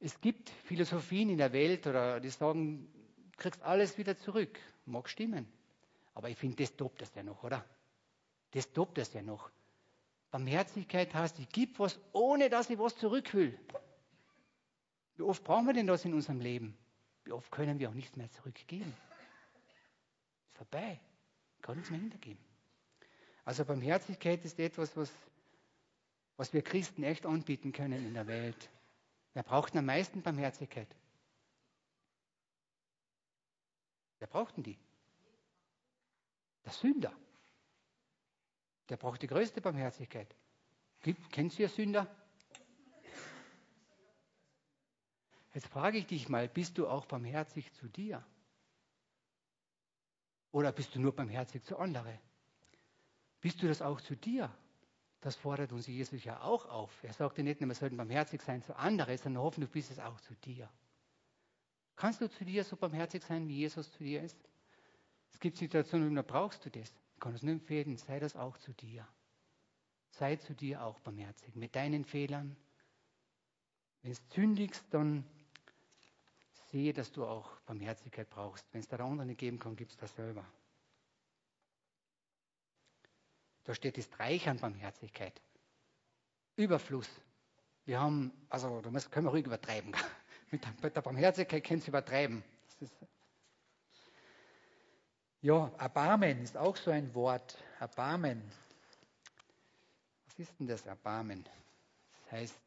Es 0.00 0.20
gibt 0.20 0.50
Philosophien 0.50 1.30
in 1.30 1.38
der 1.38 1.52
Welt, 1.52 1.86
oder 1.86 2.20
die 2.20 2.30
sagen, 2.30 2.88
du 3.32 3.38
kriegst 3.38 3.62
alles 3.62 3.98
wieder 3.98 4.16
zurück. 4.16 4.58
Mag 4.84 5.08
stimmen. 5.08 5.46
Aber 6.14 6.28
ich 6.28 6.36
finde, 6.36 6.56
das 6.56 6.74
tobt 6.74 7.00
das 7.02 7.14
ja 7.14 7.22
noch, 7.22 7.44
oder? 7.44 7.64
Das 8.52 8.72
tobt 8.72 8.98
das 8.98 9.12
ja 9.12 9.22
noch. 9.22 9.50
Barmherzigkeit 10.30 11.14
heißt, 11.14 11.38
ich 11.38 11.48
gebe 11.48 11.78
was, 11.78 11.98
ohne 12.12 12.50
dass 12.50 12.68
ich 12.70 12.78
was 12.78 12.96
zurück 12.96 13.32
will. 13.34 13.58
Wie 15.16 15.22
oft 15.22 15.42
brauchen 15.42 15.66
wir 15.66 15.74
denn 15.74 15.86
das 15.86 16.04
in 16.04 16.14
unserem 16.14 16.40
Leben? 16.40 16.76
Wie 17.24 17.32
oft 17.32 17.50
können 17.50 17.78
wir 17.78 17.88
auch 17.88 17.94
nichts 17.94 18.16
mehr 18.16 18.30
zurückgeben? 18.30 18.94
Ist 20.46 20.56
vorbei. 20.56 21.00
Kann 21.62 21.76
nichts 21.76 21.90
mehr 21.90 22.00
hintergeben. 22.00 22.42
Also 23.44 23.64
Barmherzigkeit 23.64 24.44
ist 24.44 24.58
etwas, 24.58 24.96
was, 24.96 25.10
was 26.36 26.52
wir 26.52 26.62
Christen 26.62 27.02
echt 27.02 27.24
anbieten 27.24 27.72
können 27.72 28.06
in 28.06 28.14
der 28.14 28.26
Welt. 28.26 28.70
Wer 29.32 29.42
braucht 29.42 29.74
am 29.76 29.86
meisten 29.86 30.22
Barmherzigkeit? 30.22 30.88
Wer 34.18 34.28
braucht 34.28 34.56
denn 34.56 34.64
die? 34.64 34.78
Der 36.64 36.72
Sünder. 36.72 37.12
Der 38.88 38.96
braucht 38.96 39.22
die 39.22 39.26
größte 39.26 39.60
Barmherzigkeit. 39.60 40.34
Kennst 41.30 41.58
du 41.58 41.62
ja 41.62 41.68
Sünder? 41.68 42.06
Jetzt 45.54 45.68
frage 45.68 45.98
ich 45.98 46.06
dich 46.06 46.28
mal, 46.28 46.48
bist 46.48 46.78
du 46.78 46.86
auch 46.86 47.06
barmherzig 47.06 47.72
zu 47.74 47.88
dir? 47.88 48.24
Oder 50.52 50.72
bist 50.72 50.94
du 50.94 51.00
nur 51.00 51.14
barmherzig 51.14 51.64
zu 51.64 51.78
anderen? 51.78 52.18
Bist 53.40 53.62
du 53.62 53.68
das 53.68 53.82
auch 53.82 54.00
zu 54.00 54.16
dir? 54.16 54.54
Das 55.20 55.36
fordert 55.36 55.72
uns 55.72 55.86
Jesus 55.86 56.22
ja 56.24 56.40
auch 56.42 56.66
auf. 56.66 57.02
Er 57.02 57.12
sagte 57.12 57.42
nicht 57.42 57.60
nur, 57.60 57.68
wir 57.68 57.74
sollten 57.74 57.96
barmherzig 57.96 58.40
sein 58.42 58.62
zu 58.62 58.76
anderen, 58.76 59.18
sondern 59.18 59.42
hoffen, 59.42 59.62
du 59.62 59.66
bist 59.66 59.90
es 59.90 59.98
auch 59.98 60.20
zu 60.20 60.34
dir. 60.36 60.68
Kannst 61.96 62.20
du 62.20 62.30
zu 62.30 62.44
dir 62.44 62.62
so 62.62 62.76
barmherzig 62.76 63.24
sein, 63.24 63.48
wie 63.48 63.56
Jesus 63.56 63.90
zu 63.92 64.04
dir 64.04 64.22
ist? 64.22 64.38
Es 65.32 65.40
gibt 65.40 65.56
Situationen, 65.56 66.14
da 66.14 66.22
brauchst 66.22 66.64
du 66.64 66.70
das. 66.70 66.92
Kann 67.20 67.34
es 67.34 67.42
nur 67.42 67.52
empfehlen, 67.52 67.96
sei 67.96 68.20
das 68.20 68.36
auch 68.36 68.58
zu 68.58 68.72
dir. 68.72 69.06
Sei 70.10 70.36
zu 70.36 70.54
dir 70.54 70.82
auch 70.82 70.98
barmherzig 71.00 71.54
mit 71.54 71.74
deinen 71.76 72.04
Fehlern. 72.04 72.56
Wenn 74.02 74.12
es 74.12 74.28
zündigst, 74.28 74.84
dann 74.90 75.24
sehe, 76.70 76.92
dass 76.92 77.12
du 77.12 77.26
auch 77.26 77.60
Barmherzigkeit 77.60 78.28
brauchst. 78.30 78.66
Wenn 78.72 78.80
es 78.80 78.88
der 78.88 79.00
andere 79.00 79.26
nicht 79.26 79.38
geben 79.38 79.58
kann, 79.58 79.76
gib 79.76 79.90
es 79.90 79.96
das 79.96 80.14
selber. 80.14 80.44
Da 83.64 83.74
steht 83.74 83.98
das 83.98 84.08
Reich 84.18 84.48
an 84.48 84.58
Barmherzigkeit. 84.58 85.42
Überfluss. 86.56 87.08
Wir 87.84 88.00
haben, 88.00 88.32
also 88.48 88.80
da 88.80 88.90
können 89.10 89.26
wir 89.26 89.30
ruhig 89.30 89.46
übertreiben. 89.46 89.94
Mit 90.50 90.96
der 90.96 91.02
Barmherzigkeit 91.02 91.64
können 91.64 91.80
Sie 91.80 91.88
übertreiben. 91.88 92.42
Ist, 92.80 92.92
ja, 95.40 95.70
Erbarmen 95.78 96.42
ist 96.42 96.56
auch 96.56 96.76
so 96.76 96.90
ein 96.90 97.14
Wort. 97.14 97.56
Erbarmen. 97.80 98.42
Was 100.26 100.38
ist 100.38 100.52
denn 100.58 100.66
das 100.66 100.84
Erbarmen? 100.86 101.44
Das 102.12 102.32
heißt, 102.32 102.60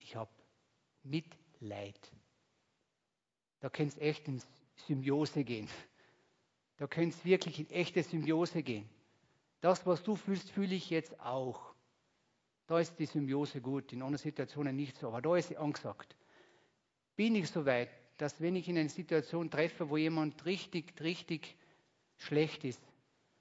ich 0.00 0.16
habe 0.16 0.30
Mitleid. 1.02 1.98
Da 3.60 3.68
kann 3.68 3.86
es 3.86 3.96
echt 3.98 4.28
in 4.28 4.42
Symbiose 4.86 5.44
gehen. 5.44 5.68
Da 6.76 6.86
kann 6.86 7.08
es 7.08 7.24
wirklich 7.24 7.60
in 7.60 7.70
echte 7.70 8.02
Symbiose 8.02 8.62
gehen. 8.62 8.88
Das, 9.60 9.86
was 9.86 10.02
du 10.02 10.16
fühlst, 10.16 10.50
fühle 10.50 10.74
ich 10.74 10.90
jetzt 10.90 11.18
auch. 11.20 11.72
Da 12.66 12.80
ist 12.80 12.98
die 12.98 13.06
Symbiose 13.06 13.60
gut, 13.60 13.92
in 13.92 14.02
anderen 14.02 14.18
Situationen 14.18 14.74
nicht 14.74 14.96
so, 14.96 15.08
aber 15.08 15.22
da 15.22 15.36
ist 15.36 15.48
sie 15.48 15.56
angesagt. 15.56 16.16
Bin 17.16 17.36
ich 17.36 17.48
so 17.50 17.64
weit, 17.64 17.90
dass 18.22 18.40
wenn 18.40 18.54
ich 18.54 18.68
in 18.68 18.78
eine 18.78 18.88
Situation 18.88 19.50
treffe, 19.50 19.90
wo 19.90 19.96
jemand 19.96 20.44
richtig, 20.46 21.00
richtig 21.00 21.56
schlecht 22.18 22.62
ist, 22.62 22.80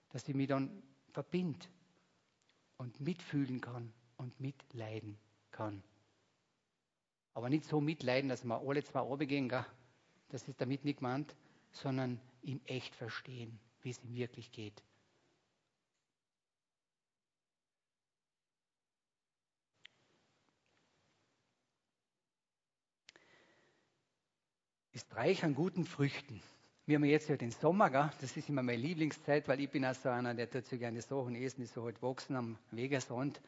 dass 0.10 0.28
ich 0.28 0.34
mich 0.34 0.48
dann 0.48 0.82
verbinde 1.12 1.60
und 2.78 3.00
mitfühlen 3.00 3.62
kann 3.62 3.94
und 4.18 4.40
mitleiden 4.40 5.20
kann. 5.52 5.84
Aber 7.36 7.48
nicht 7.48 7.66
so 7.66 7.80
mitleiden, 7.80 8.28
dass 8.28 8.44
wir 8.44 8.60
alle 8.60 8.84
zwei 8.84 9.02
runtergehen, 9.02 9.50
gell? 9.50 9.68
das 10.30 10.48
ist 10.48 10.60
damit 10.60 10.84
nicht 10.84 10.98
gemeint, 10.98 11.36
sondern 11.74 12.20
ihm 12.42 12.60
echt 12.66 12.96
verstehen, 12.96 13.60
wie 13.84 13.92
es 13.92 14.04
ihm 14.04 14.16
wirklich 14.16 14.52
geht. 14.52 14.82
Ist 25.02 25.16
reich 25.16 25.44
an 25.44 25.56
guten 25.56 25.86
Früchten. 25.86 26.42
Wir 26.86 26.98
haben 26.98 27.06
jetzt 27.06 27.28
ja 27.28 27.36
den 27.36 27.50
Sommer, 27.50 27.90
gell? 27.90 28.12
das 28.22 28.38
ist 28.38 28.50
immer 28.50 28.62
meine 28.62 28.78
Lieblingszeit, 28.78 29.48
weil 29.48 29.60
ich 29.60 29.70
bin 29.72 29.84
auch 29.84 29.96
so 29.96 30.10
einer, 30.10 30.36
der 30.36 30.48
so 30.62 30.78
gerne 30.78 31.02
Sachen 31.02 31.34
essen, 31.34 31.62
die 31.62 31.66
so 31.66 31.86
halt 31.86 32.04
wachsen 32.04 32.36
am 32.36 32.58
Wegesrand. 32.70 33.42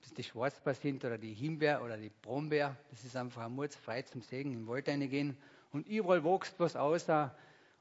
Das 0.00 0.14
die 0.14 0.22
Schwarzbeer 0.22 0.74
sind 0.74 1.04
oder 1.04 1.18
die 1.18 1.34
Himbeer 1.34 1.82
oder 1.82 1.96
die 1.96 2.10
Brombeer, 2.22 2.76
das 2.90 3.04
ist 3.04 3.16
einfach 3.16 3.46
ein 3.46 3.52
Murz 3.52 3.74
frei 3.74 4.02
zum 4.02 4.22
Sägen, 4.22 4.52
im 4.52 4.68
Wald 4.68 4.88
reingehen. 4.88 5.36
Und 5.72 5.88
überall 5.88 6.22
wächst 6.22 6.54
was 6.60 6.76
außer 6.76 7.36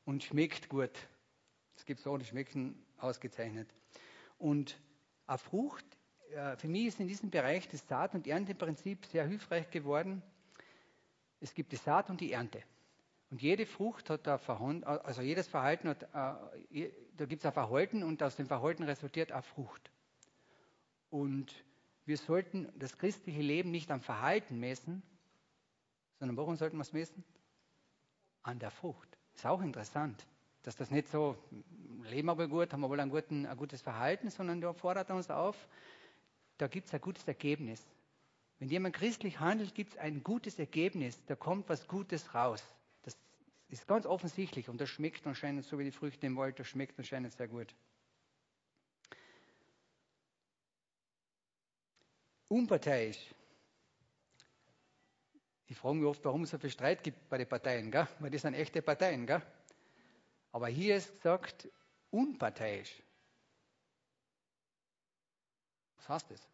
und 0.06 0.24
schmeckt 0.24 0.68
gut. 0.68 0.92
Es 1.76 1.86
gibt 1.86 2.00
Sachen, 2.00 2.20
die 2.20 2.26
schmecken 2.26 2.84
ausgezeichnet. 2.98 3.70
Und 4.40 4.80
eine 5.28 5.38
Frucht, 5.38 5.86
äh, 6.32 6.56
für 6.56 6.68
mich 6.68 6.88
ist 6.88 7.00
in 7.00 7.08
diesem 7.08 7.30
Bereich 7.30 7.68
das 7.68 7.88
Saat- 7.88 8.16
und 8.16 8.26
Ernteprinzip 8.26 9.06
sehr 9.06 9.28
hilfreich 9.28 9.70
geworden. 9.70 10.24
Es 11.40 11.54
gibt 11.54 11.72
die 11.72 11.78
Saat 11.78 12.10
und 12.10 12.20
die 12.20 12.32
Ernte. 12.32 12.64
Und 13.32 13.42
jede 13.42 13.66
Frucht 13.66 14.10
hat 14.10 14.28
ein 14.28 14.40
Verhalten, 14.40 14.84
also 14.84 15.22
jedes 15.22 15.48
Verhalten 15.48 15.88
hat, 15.88 16.04
äh, 16.04 16.92
da 17.16 17.26
gibt 17.26 17.42
es 17.42 17.46
ein 17.46 17.54
Verhalten 17.54 18.04
und 18.04 18.22
aus 18.22 18.36
dem 18.36 18.46
Verhalten 18.46 18.84
resultiert 18.84 19.32
eine 19.32 19.42
Frucht. 19.42 19.90
Und 21.10 21.64
wir 22.06 22.18
sollten 22.18 22.68
das 22.78 22.98
christliche 22.98 23.42
Leben 23.42 23.72
nicht 23.72 23.90
am 23.90 24.02
Verhalten 24.02 24.60
messen, 24.60 25.02
sondern 26.20 26.36
woran 26.36 26.58
sollten 26.58 26.76
wir 26.76 26.82
es 26.82 26.92
messen? 26.92 27.24
An 28.44 28.60
der 28.60 28.70
Frucht. 28.70 29.18
Ist 29.34 29.46
auch 29.46 29.62
interessant, 29.62 30.28
dass 30.64 30.76
das 30.76 30.92
nicht 30.92 31.08
so, 31.08 31.38
leben 32.04 32.30
aber 32.30 32.50
gut, 32.50 32.74
haben 32.74 32.82
wir 32.82 32.90
wohl 32.90 33.00
ein, 33.00 33.10
guten, 33.10 33.46
ein 33.46 33.56
gutes 33.56 33.82
Verhalten, 33.82 34.30
sondern 34.30 34.60
da 34.60 34.74
fordert 34.74 35.10
er 35.10 35.16
uns 35.16 35.30
auf, 35.30 35.56
da 36.58 36.68
gibt 36.68 36.88
es 36.88 36.94
ein 36.94 37.00
gutes 37.00 37.26
Ergebnis. 37.26 37.82
Wenn 38.60 38.68
jemand 38.68 38.94
christlich 38.94 39.40
handelt, 39.40 39.74
gibt 39.74 39.94
es 39.94 39.98
ein 40.00 40.22
gutes 40.22 40.60
Ergebnis, 40.60 41.24
da 41.28 41.36
kommt 41.38 41.70
was 41.70 41.88
Gutes 41.88 42.36
raus 42.36 42.62
ist 43.72 43.88
ganz 43.88 44.06
offensichtlich 44.06 44.68
und 44.68 44.80
das 44.82 44.90
schmeckt 44.90 45.26
anscheinend, 45.26 45.64
so 45.66 45.80
wie 45.80 45.86
die 45.86 45.92
Früchte 45.92 46.28
im 46.28 46.36
Wald, 46.36 46.60
das 46.60 46.68
schmeckt 46.68 47.00
anscheinend 47.00 47.34
sehr 47.34 47.48
gut. 47.48 47.74
Unparteiisch. 52.50 53.34
Ich 55.68 55.78
frage 55.78 55.96
mich 55.96 56.06
oft, 56.06 56.24
warum 56.26 56.44
es 56.44 56.50
so 56.50 56.60
viel 56.60 56.70
Streit 56.70 57.02
gibt 57.02 57.30
bei 57.30 57.38
den 57.38 57.48
Parteien, 57.48 57.90
gell? 57.90 58.08
weil 58.20 58.30
das 58.30 58.42
sind 58.42 58.56
echte 58.56 58.82
Parteien. 58.82 59.26
Gell? 59.26 59.42
Aber 60.52 60.68
hier 60.68 60.98
ist 60.98 61.16
gesagt, 61.16 61.70
unparteiisch. 62.10 63.02
Was 65.96 66.10
heißt 66.10 66.32
das? 66.32 66.46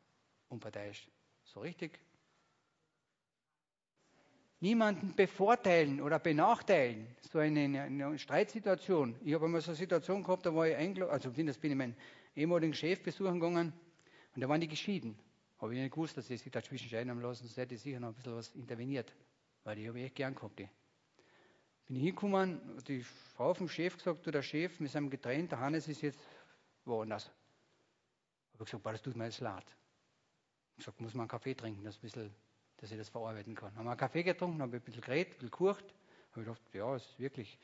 Unparteiisch. 0.49 1.10
So 1.45 1.62
richtig 1.62 1.99
niemanden 4.60 5.13
bevorteilen 5.15 6.02
oder 6.02 6.20
benachteilen. 6.20 7.08
So 7.32 7.39
eine, 7.39 7.82
eine 7.82 8.17
Streitsituation. 8.17 9.15
Ich 9.24 9.34
habe 9.34 9.46
einmal 9.46 9.62
so 9.62 9.72
eine 9.72 9.78
Situation 9.78 10.24
gehabt, 10.24 10.46
da 10.46 10.54
war 10.54 10.67
ich 10.67 10.76
eingeladen, 10.76 11.12
also 11.12 11.32
bin 11.32 11.48
ich 11.48 11.62
meinen 11.62 11.96
ehemaligen 12.36 12.74
Chef 12.74 13.02
besuchen 13.04 13.39
gegangen 13.39 13.74
und 14.36 14.41
da 14.41 14.50
waren 14.50 14.62
die 14.62 14.67
geschieden. 14.67 15.17
Habe 15.60 15.74
ich 15.74 15.82
nicht 15.82 15.91
gewusst, 15.93 16.17
dass 16.17 16.28
sie 16.28 16.38
sich 16.38 16.52
dazwischen 16.52 16.89
scheiden 16.89 17.20
lassen, 17.20 17.43
sonst 17.43 17.58
hätte 17.58 17.76
ich 17.76 17.82
sicher 17.82 18.00
noch 18.00 18.10
ein 18.10 18.13
bisschen 18.13 18.36
was 18.36 18.54
interveniert. 18.56 19.12
Weil 19.63 19.76
die 19.76 19.88
habe 19.88 20.00
ich 20.00 20.06
echt 20.06 20.15
gern 20.15 20.36
gehabt. 20.36 20.60
Die. 20.60 20.70
Bin 21.88 21.96
ich 21.96 22.04
hingekommen, 22.04 22.62
die 22.88 23.02
Frau 23.36 23.54
vom 23.54 23.67
Chef 23.67 23.98
gesagt, 23.98 24.26
du 24.26 24.32
der 24.32 24.43
Chef, 24.43 24.80
wir 24.80 24.88
sind 24.88 25.10
getrennt, 25.10 25.52
der 25.52 25.60
Hannes 25.60 25.88
ist 25.88 26.02
jetzt 26.02 26.20
woanders. 26.86 27.26
Habe 28.54 28.63
ich 28.63 28.72
gesagt, 28.72 28.86
das 28.86 29.02
tut 29.02 29.15
mir 29.15 29.26
jetzt 29.26 29.39
leid. 29.39 29.65
Ich 30.78 30.86
gesagt, 30.86 31.02
muss 31.02 31.13
man 31.13 31.22
einen 31.22 31.30
Kaffee 31.30 31.56
trinken, 31.56 31.84
das 31.84 31.96
ist 31.96 32.00
ein 32.00 32.02
bisschen 32.02 32.36
dass 32.77 32.91
ich 32.91 32.97
das 32.97 33.09
verarbeiten 33.09 33.55
kann. 33.55 33.75
Haben 33.75 33.85
wir 33.85 33.91
einen 33.91 33.99
Kaffee 33.99 34.23
getrunken, 34.23 34.61
haben 34.61 34.73
ein 34.73 34.81
bisschen 34.81 35.01
geredet, 35.01 35.27
ein 35.27 35.33
bisschen 35.33 35.51
gekocht. 35.51 35.85
Habe 36.31 36.41
ich 36.41 36.45
gedacht, 36.45 36.61
ja, 36.73 36.95
ist 36.95 37.19
wirklich. 37.19 37.59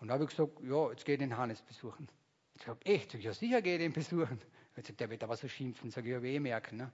Und 0.00 0.08
dann 0.08 0.14
habe 0.14 0.24
ich 0.24 0.30
gesagt, 0.30 0.60
ja, 0.62 0.90
jetzt 0.90 1.04
gehe 1.04 1.14
ich 1.14 1.18
den 1.18 1.36
Hannes 1.36 1.62
besuchen. 1.62 2.08
Ich 2.54 2.66
habe 2.68 2.84
echt, 2.84 3.14
ja 3.14 3.32
sicher 3.32 3.62
gehe 3.62 3.74
ich 3.74 3.80
den 3.80 3.92
besuchen. 3.92 4.40
Jetzt 4.76 4.88
sagt 4.88 5.00
der 5.00 5.10
wird 5.10 5.22
aber 5.22 5.36
so 5.36 5.48
schimpfen, 5.48 5.90
sage 5.90 6.08
ich, 6.08 6.22
ja, 6.22 6.28
eh 6.28 6.40
merken. 6.40 6.76
Ne? 6.76 6.92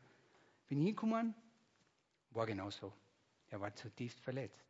Bin 0.68 0.78
hingekommen, 0.78 1.34
war 2.30 2.46
genauso. 2.46 2.92
Er 3.48 3.60
war 3.60 3.74
zutiefst 3.74 4.20
verletzt. 4.20 4.66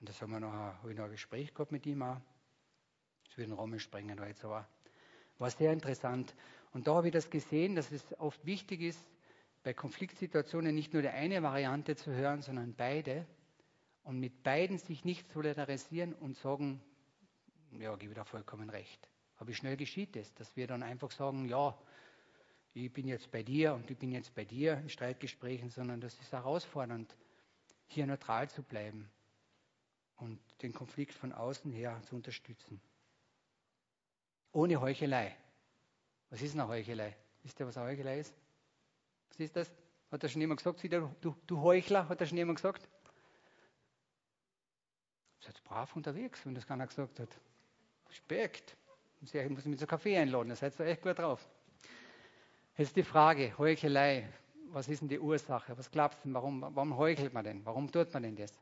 Und 0.00 0.08
das 0.08 0.20
haben 0.20 0.32
wir 0.32 0.40
noch, 0.40 0.52
habe 0.52 0.90
ich 0.90 0.96
noch 0.96 1.04
ein 1.04 1.10
Gespräch 1.10 1.54
gehabt 1.54 1.72
mit 1.72 1.86
ihm 1.86 2.02
auch. 2.02 2.20
Ich 3.30 3.38
will 3.38 3.46
den 3.46 3.54
Rahmen 3.54 3.78
sprengen, 3.78 4.18
weil 4.18 4.28
jetzt 4.28 4.44
aber 4.44 4.66
war 5.38 5.50
sehr 5.50 5.72
interessant. 5.72 6.34
Und 6.72 6.86
da 6.86 6.94
habe 6.94 7.08
ich 7.08 7.12
das 7.12 7.30
gesehen, 7.30 7.74
dass 7.76 7.92
es 7.92 8.18
oft 8.18 8.44
wichtig 8.44 8.80
ist, 8.80 9.00
bei 9.66 9.74
Konfliktsituationen 9.74 10.72
nicht 10.72 10.92
nur 10.92 11.02
die 11.02 11.08
eine 11.08 11.42
Variante 11.42 11.96
zu 11.96 12.12
hören, 12.12 12.40
sondern 12.40 12.72
beide. 12.76 13.26
Und 14.04 14.20
mit 14.20 14.44
beiden 14.44 14.78
sich 14.78 15.04
nicht 15.04 15.28
solidarisieren 15.32 16.14
und 16.14 16.36
sagen, 16.36 16.80
ja, 17.72 17.96
gebe 17.96 18.14
da 18.14 18.22
vollkommen 18.22 18.70
recht. 18.70 19.08
Aber 19.34 19.48
wie 19.48 19.54
schnell 19.54 19.76
geschieht 19.76 20.14
das, 20.14 20.32
dass 20.34 20.54
wir 20.56 20.68
dann 20.68 20.84
einfach 20.84 21.10
sagen, 21.10 21.48
ja, 21.48 21.76
ich 22.74 22.92
bin 22.92 23.08
jetzt 23.08 23.32
bei 23.32 23.42
dir 23.42 23.74
und 23.74 23.90
ich 23.90 23.98
bin 23.98 24.12
jetzt 24.12 24.36
bei 24.36 24.44
dir 24.44 24.74
in 24.78 24.88
Streitgesprächen, 24.88 25.68
sondern 25.68 26.00
das 26.00 26.14
ist 26.20 26.30
herausfordernd, 26.30 27.16
hier 27.88 28.06
neutral 28.06 28.48
zu 28.48 28.62
bleiben 28.62 29.10
und 30.18 30.38
den 30.62 30.74
Konflikt 30.74 31.12
von 31.12 31.32
außen 31.32 31.72
her 31.72 32.00
zu 32.04 32.14
unterstützen. 32.14 32.80
Ohne 34.52 34.80
Heuchelei. 34.80 35.36
Was 36.30 36.40
ist 36.40 36.54
eine 36.54 36.68
Heuchelei? 36.68 37.16
Wisst 37.42 37.58
ihr, 37.58 37.66
was 37.66 37.76
eine 37.76 37.88
Heuchelei 37.88 38.20
ist? 38.20 38.32
Was 39.36 39.44
ist 39.44 39.56
das? 39.56 39.70
Hat 40.10 40.22
das 40.22 40.32
schon 40.32 40.40
jemand 40.40 40.62
gesagt? 40.62 40.82
Du, 41.20 41.36
du 41.46 41.60
Heuchler, 41.60 42.08
hat 42.08 42.22
das 42.22 42.30
schon 42.30 42.38
jemand 42.38 42.56
gesagt? 42.56 42.88
Seid 45.40 45.62
brav 45.62 45.94
unterwegs, 45.94 46.46
wenn 46.46 46.54
das 46.54 46.66
keiner 46.66 46.86
gesagt 46.86 47.20
hat. 47.20 47.28
Respekt. 48.08 48.76
Ich 49.20 49.50
muss 49.50 49.66
mich 49.66 49.78
zu 49.78 49.86
Kaffee 49.86 50.16
einladen, 50.16 50.48
da 50.48 50.56
seid 50.56 50.78
ihr 50.80 50.86
echt 50.86 51.02
gut 51.02 51.18
drauf. 51.18 51.46
Jetzt 52.78 52.96
die 52.96 53.02
Frage, 53.02 53.56
Heuchelei. 53.58 54.32
Was 54.70 54.88
ist 54.88 55.00
denn 55.00 55.08
die 55.08 55.20
Ursache? 55.20 55.76
Was 55.76 55.90
glaubst 55.90 56.24
du, 56.24 56.32
warum, 56.32 56.62
warum 56.62 56.96
heuchelt 56.96 57.34
man 57.34 57.44
denn? 57.44 57.64
Warum 57.64 57.92
tut 57.92 58.12
man 58.14 58.22
denn 58.22 58.36
das? 58.36 58.58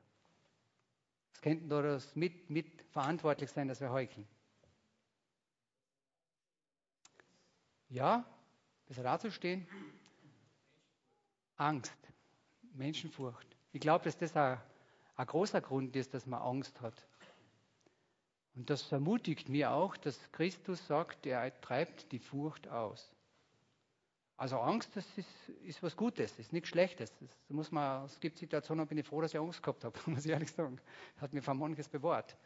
Was 1.32 1.40
könnten 1.40 1.68
da 1.68 1.82
das 1.82 2.14
mit, 2.16 2.50
mit 2.50 2.82
verantwortlich 2.90 3.50
sein, 3.50 3.68
dass 3.68 3.80
wir 3.80 3.90
heucheln? 3.90 4.26
Ja, 7.88 8.24
besser 8.86 9.04
dazustehen. 9.04 9.68
Angst, 11.56 11.96
Menschenfurcht. 12.74 13.46
Ich 13.72 13.80
glaube, 13.80 14.04
dass 14.04 14.16
das 14.18 14.36
ein, 14.36 14.58
ein 15.16 15.26
großer 15.26 15.60
Grund 15.60 15.94
ist, 15.96 16.14
dass 16.14 16.26
man 16.26 16.42
Angst 16.42 16.80
hat. 16.80 17.06
Und 18.54 18.70
das 18.70 18.90
ermutigt 18.92 19.48
mir 19.48 19.72
auch, 19.72 19.96
dass 19.96 20.18
Christus 20.32 20.86
sagt, 20.86 21.26
er 21.26 21.60
treibt 21.60 22.12
die 22.12 22.18
Furcht 22.18 22.68
aus. 22.68 23.12
Also 24.36 24.58
Angst, 24.58 24.90
das 24.96 25.06
ist, 25.16 25.28
ist 25.62 25.82
was 25.82 25.96
Gutes, 25.96 26.38
ist 26.38 26.52
nichts 26.52 26.68
Schlechtes. 26.68 27.12
Das 27.18 27.30
muss 27.48 27.70
man, 27.70 28.04
es 28.04 28.18
gibt 28.18 28.38
Situationen, 28.38 28.84
da 28.84 28.88
bin 28.88 28.98
ich 28.98 29.06
froh, 29.06 29.20
dass 29.20 29.32
ich 29.32 29.40
Angst 29.40 29.62
gehabt 29.62 29.84
habe, 29.84 29.98
muss 30.06 30.24
ich 30.24 30.30
ehrlich 30.32 30.50
sagen. 30.50 30.80
Hat 31.18 31.32
mir 31.32 31.42
von 31.42 31.58
manches 31.58 31.88
bewahrt. 31.88 32.36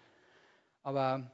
Aber 0.82 1.30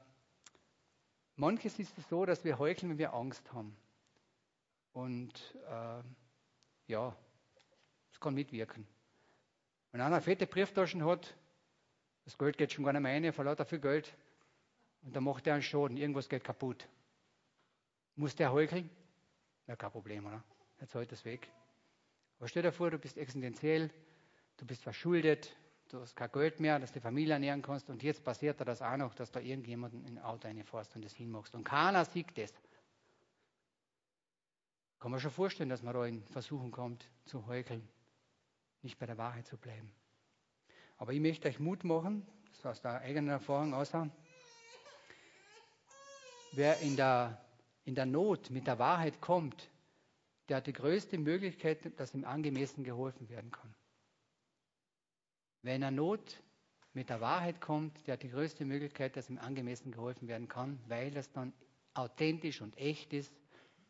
manches 1.36 1.78
ist 1.78 1.96
es 1.98 2.08
so, 2.08 2.24
dass 2.24 2.44
wir 2.44 2.58
heucheln, 2.58 2.90
wenn 2.90 2.98
wir 2.98 3.14
Angst 3.14 3.52
haben. 3.52 3.76
Und 4.92 5.56
äh, 5.68 6.02
ja, 6.86 7.16
es 8.14 8.20
kann 8.20 8.34
mitwirken. 8.34 8.86
Wenn 9.90 10.00
einer 10.00 10.20
fette 10.20 10.46
Brieftaschen 10.46 11.04
hat, 11.04 11.34
das 12.24 12.38
Geld 12.38 12.56
geht 12.56 12.72
schon 12.72 12.84
gar 12.84 12.92
nicht 12.92 13.02
mehr 13.02 13.12
rein, 13.12 13.24
er 13.24 13.32
verlaut 13.32 13.58
dafür 13.58 13.78
Geld 13.78 14.14
und 15.02 15.14
dann 15.14 15.24
macht 15.24 15.46
er 15.46 15.54
einen 15.54 15.62
Schaden, 15.62 15.96
irgendwas 15.96 16.28
geht 16.28 16.44
kaputt. 16.44 16.88
Muss 18.14 18.36
der 18.36 18.52
heucheln? 18.52 18.88
Ja, 19.66 19.74
kein 19.74 19.90
Problem, 19.90 20.26
oder? 20.26 20.42
Jetzt 20.80 20.94
halt 20.94 21.10
das 21.10 21.24
weg. 21.24 21.48
Aber 22.38 22.48
stell 22.48 22.62
dir 22.62 22.72
vor, 22.72 22.90
du 22.90 22.98
bist 22.98 23.18
existenziell, 23.18 23.90
du 24.58 24.64
bist 24.64 24.82
verschuldet, 24.82 25.54
du 25.88 26.00
hast 26.00 26.14
kein 26.14 26.30
Geld 26.30 26.60
mehr, 26.60 26.78
dass 26.78 26.92
du 26.92 27.00
die 27.00 27.02
Familie 27.02 27.34
ernähren 27.34 27.62
kannst 27.62 27.90
und 27.90 28.02
jetzt 28.02 28.22
passiert 28.22 28.60
dir 28.60 28.64
das 28.64 28.80
auch 28.80 28.96
noch, 28.96 29.14
dass 29.14 29.32
da 29.32 29.40
irgendjemanden 29.40 30.04
in 30.04 30.18
ein 30.18 30.24
Auto 30.24 30.46
reinfährst 30.46 30.94
und 30.94 31.04
das 31.04 31.14
hinmachst. 31.14 31.54
Und 31.54 31.64
keiner 31.64 32.04
sieht 32.04 32.38
das. 32.38 32.52
Kann 35.00 35.10
man 35.10 35.20
schon 35.20 35.32
vorstellen, 35.32 35.68
dass 35.68 35.82
man 35.82 35.94
da 35.94 36.06
in 36.06 36.24
Versuchung 36.28 36.70
kommt, 36.70 37.06
zu 37.26 37.46
heucheln, 37.46 37.86
nicht 38.84 38.98
bei 38.98 39.06
der 39.06 39.18
Wahrheit 39.18 39.46
zu 39.46 39.56
bleiben. 39.56 39.92
Aber 40.96 41.12
ich 41.12 41.20
möchte 41.20 41.48
euch 41.48 41.58
Mut 41.58 41.84
machen, 41.84 42.26
das 42.46 42.58
ist 42.58 42.66
aus 42.66 42.82
der 42.82 43.00
eigenen 43.00 43.30
Erfahrung 43.30 43.74
außer, 43.74 44.08
wer 46.52 46.78
in 46.80 46.96
der, 46.96 47.44
in 47.84 47.94
der 47.94 48.06
Not 48.06 48.50
mit 48.50 48.66
der 48.66 48.78
Wahrheit 48.78 49.20
kommt, 49.20 49.70
der 50.48 50.58
hat 50.58 50.66
die 50.66 50.72
größte 50.72 51.18
Möglichkeit, 51.18 51.98
dass 51.98 52.14
ihm 52.14 52.24
angemessen 52.24 52.84
geholfen 52.84 53.28
werden 53.28 53.50
kann. 53.50 53.74
Wer 55.62 55.74
in 55.74 55.80
der 55.80 55.90
Not 55.90 56.42
mit 56.92 57.08
der 57.08 57.20
Wahrheit 57.20 57.60
kommt, 57.60 58.06
der 58.06 58.14
hat 58.14 58.22
die 58.22 58.28
größte 58.28 58.64
Möglichkeit, 58.64 59.16
dass 59.16 59.30
ihm 59.30 59.38
angemessen 59.38 59.90
geholfen 59.90 60.28
werden 60.28 60.46
kann, 60.46 60.78
weil 60.86 61.10
das 61.10 61.32
dann 61.32 61.52
authentisch 61.94 62.60
und 62.60 62.76
echt 62.76 63.12
ist 63.12 63.32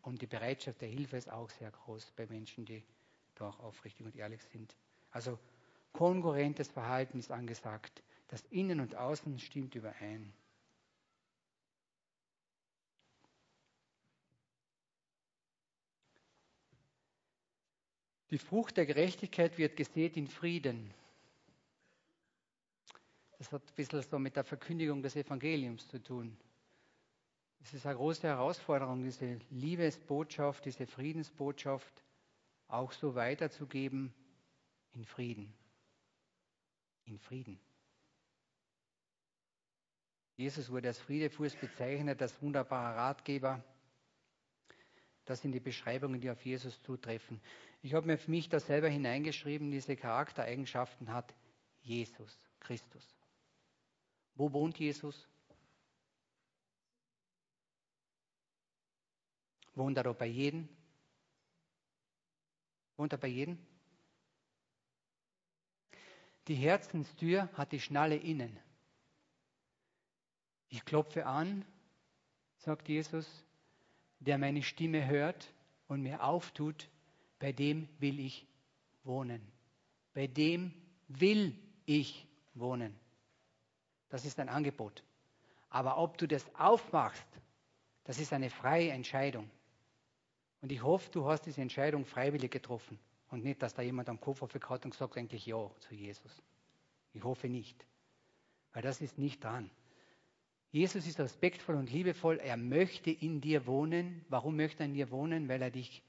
und 0.03 0.23
die 0.23 0.27
Bereitschaft 0.27 0.81
der 0.81 0.89
Hilfe 0.89 1.17
ist 1.17 1.31
auch 1.31 1.51
sehr 1.51 1.71
groß 1.71 2.13
bei 2.17 2.27
Menschen, 2.27 2.65
die 2.65 2.85
da 3.35 3.49
auch 3.49 3.59
aufrichtig 3.61 4.07
und 4.07 4.17
ehrlich 4.17 4.43
sind. 4.45 4.77
Also 5.14 5.38
kongruentes 5.92 6.68
Verhalten 6.68 7.20
ist 7.20 7.31
angesagt. 7.31 8.03
Das 8.29 8.42
Innen 8.50 8.81
und 8.81 8.96
Außen 8.96 9.38
stimmt 9.38 9.77
überein. 9.77 10.33
Die 18.31 18.38
Frucht 18.38 18.77
der 18.77 18.87
Gerechtigkeit 18.87 19.57
wird 19.57 19.77
gesät 19.77 20.16
in 20.16 20.27
Frieden. 20.27 20.92
Das 23.38 23.53
hat 23.53 23.62
ein 23.62 23.74
bisschen 23.77 24.03
so 24.03 24.18
mit 24.18 24.35
der 24.35 24.42
Verkündigung 24.42 25.00
des 25.00 25.14
Evangeliums 25.14 25.87
zu 25.87 26.03
tun. 26.03 26.37
Es 27.62 27.72
ist 27.72 27.87
eine 27.87 27.94
große 27.94 28.27
Herausforderung, 28.27 29.05
diese 29.05 29.38
Liebesbotschaft, 29.50 30.64
diese 30.64 30.88
Friedensbotschaft 30.88 32.03
auch 32.66 32.90
so 32.90 33.14
weiterzugeben 33.14 34.12
in 34.95 35.05
Frieden. 35.05 35.53
In 37.05 37.19
Frieden. 37.19 37.61
Jesus 40.37 40.71
wurde 40.71 40.89
als 40.89 40.99
Friedefuß 40.99 41.57
bezeichnet, 41.57 42.21
als 42.21 42.41
wunderbarer 42.43 42.97
Ratgeber. 42.97 43.63
Das 45.25 45.41
sind 45.41 45.53
die 45.53 45.61
Beschreibungen, 45.61 46.21
die 46.21 46.31
auf 46.31 46.45
Jesus 46.45 46.83
zutreffen. 46.83 47.41
Ich 47.83 47.95
habe 47.95 48.07
mir 48.07 48.19
für 48.19 48.31
mich 48.31 48.49
da 48.49 48.59
selber 48.59 48.89
hineingeschrieben, 48.89 49.71
diese 49.71 49.97
Charaktereigenschaften 49.97 51.13
hat 51.13 51.35
Jesus, 51.83 52.39
Christus. 52.61 53.15
Wo 54.35 54.53
wohnt 54.53 54.79
Jesus? 54.79 55.29
Wohnt 59.75 59.97
er 59.97 60.05
da 60.05 60.13
bei 60.13 60.27
jedem? 60.27 60.69
Wohnt 62.97 63.13
er 63.13 63.19
bei 63.19 63.29
jedem? 63.29 63.59
Die 66.49 66.55
Herzenstür 66.55 67.49
hat 67.55 67.73
die 67.73 67.81
Schnalle 67.81 68.17
innen. 68.17 68.59
Ich 70.69 70.85
klopfe 70.85 71.27
an, 71.27 71.65
sagt 72.59 72.89
Jesus, 72.89 73.27
der 74.19 74.39
meine 74.39 74.63
Stimme 74.63 75.07
hört 75.07 75.53
und 75.89 76.03
mir 76.03 76.23
auftut, 76.23 76.89
bei 77.39 77.53
dem 77.53 77.89
will 77.99 78.21
ich 78.21 78.47
wohnen. 79.05 79.41
Bei 80.13 80.27
dem 80.27 80.73
will 81.09 81.59
ich 81.87 82.27
wohnen. 82.55 82.95
Das 84.09 84.25
ist 84.25 84.39
ein 84.39 84.49
Angebot. 84.49 85.03
Aber 85.71 85.99
ob 85.99 86.19
du 86.19 86.29
das 86.29 86.45
aufmachst, 86.57 87.27
das 88.05 88.19
ist 88.19 88.33
eine 88.33 88.51
freie 88.51 88.91
Entscheidung. 88.91 89.51
Und 90.61 90.73
ich 90.73 90.83
hoffe, 90.83 91.11
du 91.11 91.27
hast 91.27 91.43
diese 91.43 91.63
Entscheidung 91.63 92.05
freiwillig 92.05 92.51
getroffen 92.51 92.99
und 93.35 93.42
nicht, 93.44 93.61
dass 93.62 93.75
da 93.75 93.83
jemand 93.83 94.09
am 94.09 94.20
Kopf 94.20 94.42
aufgekaut 94.42 94.85
und 94.85 94.92
gesagt 94.92 95.16
eigentlich 95.18 95.44
Ja 95.44 95.68
zu 95.81 95.94
Jesus. 95.94 96.40
Ich 97.12 97.25
hoffe 97.25 97.49
nicht, 97.49 97.85
weil 98.73 98.83
das 98.83 99.01
ist 99.01 99.18
nicht 99.18 99.42
dran. 99.42 99.70
Jesus 100.70 101.05
ist 101.07 101.18
respektvoll 101.18 101.75
und 101.75 101.90
liebevoll. 101.90 102.38
Er 102.38 102.57
möchte 102.57 103.11
in 103.11 103.40
dir 103.40 103.66
wohnen. 103.66 104.25
Warum 104.29 104.57
möchte 104.57 104.85
er 104.85 104.87
in 104.87 104.94
dir 104.94 105.11
wohnen? 105.11 105.49
Weil 105.49 105.62
er 105.62 105.70
dich. 105.70 106.03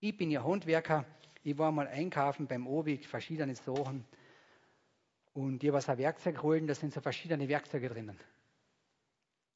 Ich 0.00 0.16
bin 0.16 0.30
ja 0.30 0.44
Handwerker. 0.44 1.04
Ich 1.42 1.58
war 1.58 1.72
mal 1.72 1.88
einkaufen 1.88 2.46
beim 2.46 2.68
Obig, 2.68 3.06
verschiedene 3.08 3.56
Sachen. 3.56 4.04
Und 5.34 5.62
ich 5.62 5.72
was 5.72 5.88
ein 5.88 5.98
Werkzeug 5.98 6.40
holen, 6.42 6.68
da 6.68 6.74
sind 6.74 6.92
so 6.92 7.00
verschiedene 7.00 7.48
Werkzeuge 7.48 7.88
drinnen. 7.88 8.18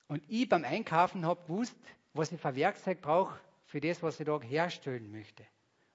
Und 0.09 0.23
ich 0.29 0.49
beim 0.49 0.65
Einkaufen 0.65 1.25
habe 1.25 1.43
gewusst, 1.43 1.79
was 2.13 2.33
ich 2.33 2.41
für 2.41 2.57
Werkzeug 2.57 3.01
brauche 3.01 3.41
für 3.67 3.81
das, 3.81 4.03
was 4.03 4.19
ich 4.19 4.27
da 4.27 4.41
herstellen 4.41 5.13
möchte. 5.13 5.47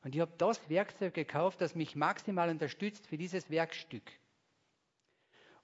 Und 0.06 0.14
ich 0.14 0.22
habe 0.22 0.34
das 0.38 0.70
Werkzeug 0.70 1.16
gekauft, 1.16 1.62
das 1.62 1.74
mich 1.74 1.96
maximal 1.96 2.52
unterstützt 2.52 3.08
für 3.08 3.18
dieses 3.18 3.50
Werkstück. 3.50 4.04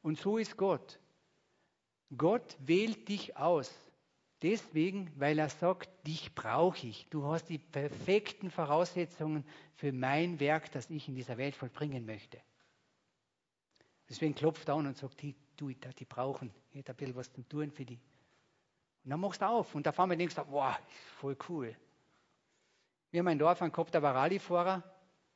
Und 0.02 0.18
so 0.18 0.40
ist 0.40 0.58
Gott. 0.58 1.00
Gott 2.18 2.58
wählt 2.60 3.08
dich 3.08 3.38
aus. 3.38 3.72
Deswegen, 4.42 5.12
weil 5.20 5.38
er 5.38 5.50
sagt, 5.50 5.92
dich 6.08 6.34
brauche 6.34 6.88
ich. 6.88 7.08
Du 7.12 7.24
hast 7.26 7.50
die 7.50 7.60
perfekten 7.60 8.50
Voraussetzungen 8.50 9.46
für 9.76 9.92
mein 9.92 10.40
Werk, 10.40 10.72
das 10.72 10.90
ich 10.90 11.08
in 11.08 11.14
dieser 11.14 11.38
Welt 11.38 11.56
vollbringen 11.56 12.08
möchte. 12.08 12.40
Deswegen 14.10 14.34
klopft 14.34 14.68
er 14.70 14.74
an 14.74 14.88
und 14.88 14.98
sagt, 14.98 15.22
die, 15.22 15.36
du, 15.56 15.70
die 15.70 16.06
brauchen. 16.06 16.52
Ich 16.72 16.78
hätte 16.80 16.94
ein 16.94 16.96
bisschen 16.96 17.16
was 17.16 17.32
zu 17.32 17.44
tun 17.44 17.70
für 17.70 17.86
die. 17.86 18.00
Und 19.04 19.12
dann 19.12 19.20
machst 19.20 19.44
du 19.44 19.46
auf 19.46 19.76
und 19.76 19.88
auf 19.88 20.00
einmal 20.00 20.18
denkst 20.18 20.34
du, 20.34 20.42
wow, 20.50 20.76
voll 21.20 21.38
cool. 21.48 21.76
Wir 23.12 23.20
haben 23.20 23.28
ein 23.28 23.40
Dorf 23.40 23.60
gehabt, 23.60 23.94
der 23.94 24.02
war 24.02 24.16
Rallyefahrer. 24.16 24.84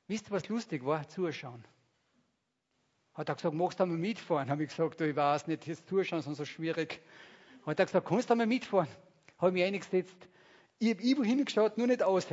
Wisst 0.08 0.28
ihr, 0.28 0.32
was 0.32 0.48
lustig 0.48 0.86
war? 0.86 1.08
Zuschauen. 1.08 1.64
Hat 3.14 3.30
er 3.30 3.36
gesagt, 3.36 3.56
magst 3.56 3.80
du 3.80 3.84
einmal 3.84 3.98
mitfahren? 3.98 4.50
Habe 4.50 4.64
ich 4.64 4.70
gesagt, 4.70 5.00
ich 5.02 5.16
weiß 5.16 5.48
nicht, 5.48 5.68
das 5.68 5.86
Zuschauen 5.86 6.20
ist 6.20 6.26
so 6.26 6.46
schwierig. 6.46 7.02
Hat 7.66 7.80
er 7.80 7.86
gesagt, 7.86 8.08
kannst 8.08 8.30
du 8.30 8.34
einmal 8.34 8.48
mitfahren? 8.48 8.88
Habe 9.38 9.52
mich 9.52 9.64
eingesetzt. 9.64 10.18
Ich 10.80 10.90
habe 10.90 11.02
irgendwo 11.02 11.24
hingeschaut, 11.24 11.78
nur 11.78 11.88
nicht 11.88 12.04
aus. 12.04 12.28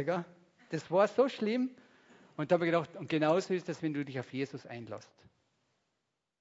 Das 0.70 0.90
war 0.90 1.08
so 1.08 1.28
schlimm. 1.28 1.70
Und 2.36 2.50
da 2.50 2.54
habe 2.54 2.66
ich 2.66 2.72
gedacht, 2.72 2.96
und 2.96 3.08
genauso 3.08 3.54
ist 3.54 3.68
es, 3.68 3.82
wenn 3.82 3.94
du 3.94 4.04
dich 4.04 4.18
auf 4.18 4.32
Jesus 4.32 4.66
einlässt. 4.66 5.12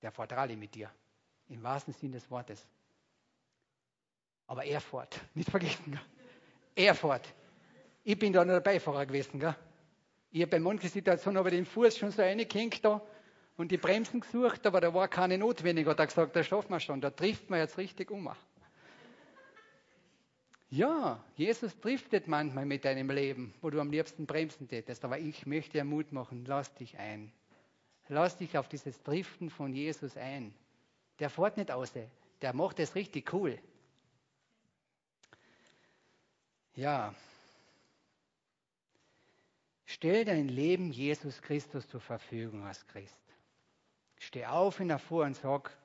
Der 0.02 0.12
fährt 0.12 0.32
Rallye 0.32 0.56
mit 0.56 0.74
dir. 0.74 0.90
Im 1.50 1.62
wahrsten 1.64 1.94
Sinn 1.94 2.12
des 2.12 2.30
Wortes. 2.32 2.66
Aber 4.48 4.64
er 4.64 4.82
fährt. 4.82 5.20
Nicht 5.36 5.50
vergessen. 5.50 6.00
Er 6.76 6.96
fährt. 6.96 7.34
Ich 8.04 8.18
bin 8.18 8.34
da 8.34 8.44
nur 8.44 8.56
der 8.56 8.62
Beifahrer 8.62 9.06
gewesen. 9.06 9.40
Gell? 9.40 9.56
Ich 10.32 10.42
habe 10.42 10.52
bei 10.52 10.60
manchen 10.60 10.90
Situationen 10.90 11.38
aber 11.38 11.52
den 11.52 11.66
Fuß 11.66 11.98
schon 11.98 12.12
so 12.12 12.22
reingehängt 12.22 12.84
da 12.84 13.02
und 13.58 13.72
die 13.72 13.78
Bremsen 13.78 14.22
gesucht, 14.22 14.66
aber 14.66 14.82
da 14.82 14.94
war 14.94 15.08
keine 15.08 15.38
notwendig. 15.38 15.86
Hat 15.88 16.00
er 16.00 16.08
gesagt, 16.08 16.36
da 16.36 16.44
schaffen 16.44 16.72
wir 16.72 16.80
schon, 16.80 17.02
da 17.02 17.10
trifft 17.10 17.50
man 17.50 17.60
jetzt 17.60 17.78
richtig 17.78 18.10
um. 18.10 18.30
Ja, 20.70 21.22
Jesus 21.36 21.78
driftet 21.82 22.30
manchmal 22.30 22.66
mit 22.66 22.86
deinem 22.86 23.10
Leben, 23.10 23.54
wo 23.62 23.70
du 23.70 23.82
am 23.82 23.92
liebsten 23.92 24.26
bremsen 24.26 24.70
tätest. 24.70 25.04
Aber 25.04 25.20
ich 25.20 25.46
möchte 25.46 25.74
dir 25.74 25.84
Mut 25.84 26.14
machen, 26.14 26.46
lass 26.48 26.74
dich 26.76 26.98
ein. 26.98 27.32
Lass 28.08 28.38
dich 28.38 28.58
auf 28.58 28.70
dieses 28.70 29.04
Driften 29.04 29.50
von 29.50 29.74
Jesus 29.74 30.16
ein. 30.16 30.54
Der 31.20 31.30
fährt 31.30 31.58
nicht 31.58 31.72
aus, 31.72 31.92
der 32.42 32.54
macht 32.54 32.80
es 32.80 32.96
richtig 32.96 33.34
cool. 33.34 33.60
Ja. 36.76 37.14
Stell 39.94 40.24
dein 40.24 40.48
Leben 40.48 40.90
Jesus 40.90 41.42
Christus 41.42 41.86
zur 41.90 42.00
Verfügung 42.00 42.66
als 42.66 42.88
Christ. 42.88 43.22
Steh 44.18 44.46
auf 44.46 44.80
in 44.80 44.88
der 44.88 45.00
Fuhr 45.00 45.26
und 45.26 45.36
sag, 45.36 45.78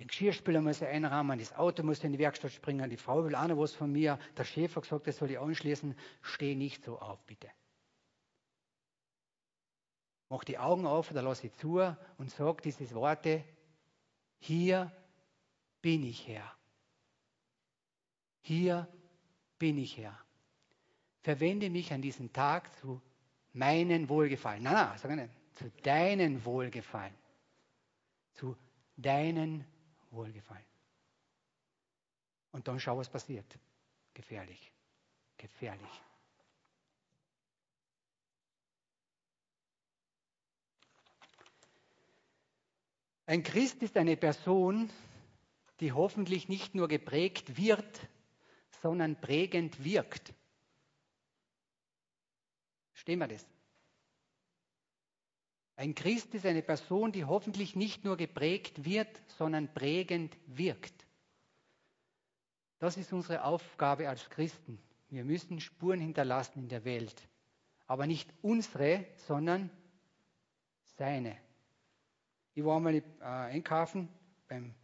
den 0.00 0.08
Geschirrspüler 0.08 0.60
muss 0.60 0.82
ich 0.82 0.88
einrahmen, 0.88 1.38
das 1.38 1.52
Auto 1.52 1.84
muss 1.84 2.02
in 2.02 2.10
die 2.10 2.18
Werkstatt 2.18 2.50
springen, 2.50 2.90
die 2.90 2.96
Frau 2.96 3.22
will 3.24 3.36
auch 3.36 3.46
noch 3.46 3.58
was 3.58 3.72
von 3.72 3.92
mir, 3.92 4.18
der 4.36 4.42
Chef 4.42 4.74
hat 4.74 4.82
gesagt, 4.82 5.06
das 5.06 5.16
soll 5.16 5.30
ich 5.30 5.38
anschließen. 5.38 5.96
Steh 6.22 6.56
nicht 6.56 6.82
so 6.82 6.98
auf, 6.98 7.24
bitte. 7.24 7.48
Mach 10.28 10.42
die 10.42 10.58
Augen 10.58 10.84
auf 10.84 11.12
oder 11.12 11.22
lass 11.22 11.38
sie 11.38 11.52
zu 11.52 11.78
und 12.18 12.30
sag 12.32 12.62
diese 12.62 12.90
Worte, 12.94 13.44
hier 14.40 14.90
bin 15.80 16.02
ich 16.02 16.26
Herr. 16.26 16.52
Hier 18.40 18.88
bin 19.56 19.78
ich 19.78 19.96
Herr. 19.98 20.18
Verwende 21.22 21.70
mich 21.70 21.92
an 21.92 22.02
diesem 22.02 22.32
Tag 22.32 22.74
zu 22.78 23.00
meinen 23.52 24.08
Wohlgefallen. 24.08 24.62
Nein, 24.62 24.74
nein, 24.74 24.98
sag 24.98 25.10
nicht, 25.14 25.30
zu 25.54 25.70
deinen 25.82 26.44
Wohlgefallen. 26.44 27.14
Zu 28.34 28.56
deinen 28.96 29.64
Wohlgefallen. 30.10 30.64
Und 32.52 32.68
dann 32.68 32.78
schau, 32.80 32.96
was 32.96 33.08
passiert. 33.08 33.58
Gefährlich. 34.14 34.72
Gefährlich. 35.36 36.02
Ein 43.26 43.42
Christ 43.42 43.82
ist 43.82 43.96
eine 43.96 44.16
Person, 44.16 44.90
die 45.80 45.92
hoffentlich 45.92 46.48
nicht 46.48 46.74
nur 46.74 46.88
geprägt 46.88 47.58
wird, 47.58 48.08
sondern 48.80 49.20
prägend 49.20 49.84
wirkt. 49.84 50.32
Stehen 53.08 53.20
wir 53.20 53.28
das? 53.28 53.46
Ein 55.76 55.94
Christ 55.94 56.34
ist 56.34 56.44
eine 56.44 56.60
Person, 56.60 57.10
die 57.10 57.24
hoffentlich 57.24 57.74
nicht 57.74 58.04
nur 58.04 58.18
geprägt 58.18 58.84
wird, 58.84 59.08
sondern 59.38 59.72
prägend 59.72 60.36
wirkt. 60.44 61.06
Das 62.80 62.98
ist 62.98 63.10
unsere 63.14 63.44
Aufgabe 63.44 64.10
als 64.10 64.28
Christen. 64.28 64.78
Wir 65.08 65.24
müssen 65.24 65.58
Spuren 65.58 66.00
hinterlassen 66.00 66.58
in 66.58 66.68
der 66.68 66.84
Welt. 66.84 67.26
Aber 67.86 68.06
nicht 68.06 68.28
unsere, 68.42 69.06
sondern 69.26 69.70
seine. 70.98 71.38
Ich 72.52 72.62
war 72.62 72.78
mal 72.78 72.94
äh, 72.94 73.02
einkaufen, 73.22 74.10
beim, 74.48 74.74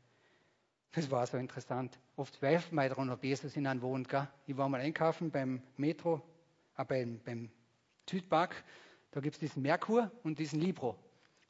das 0.92 1.10
war 1.10 1.26
so 1.26 1.37
interessant. 1.37 1.98
Oft 2.16 2.32
zweifeln 2.32 2.74
wir 2.74 2.88
daran, 2.88 3.10
ob 3.10 3.22
Jesus 3.22 3.54
in 3.54 3.66
einem 3.66 3.82
wohnt. 3.82 4.08
Gell? 4.08 4.26
Ich 4.46 4.56
war 4.56 4.66
mal 4.70 4.80
einkaufen 4.80 5.30
beim 5.30 5.62
Metro, 5.76 6.22
äh, 6.78 6.87
beim, 6.87 7.20
beim 7.22 7.50
Südpark 8.08 8.64
da 9.14 9.20
gibt 9.20 9.36
es 9.36 9.38
diesen 9.38 9.62
Merkur 9.62 10.10
und 10.24 10.40
diesen 10.40 10.60
Libro. 10.60 10.98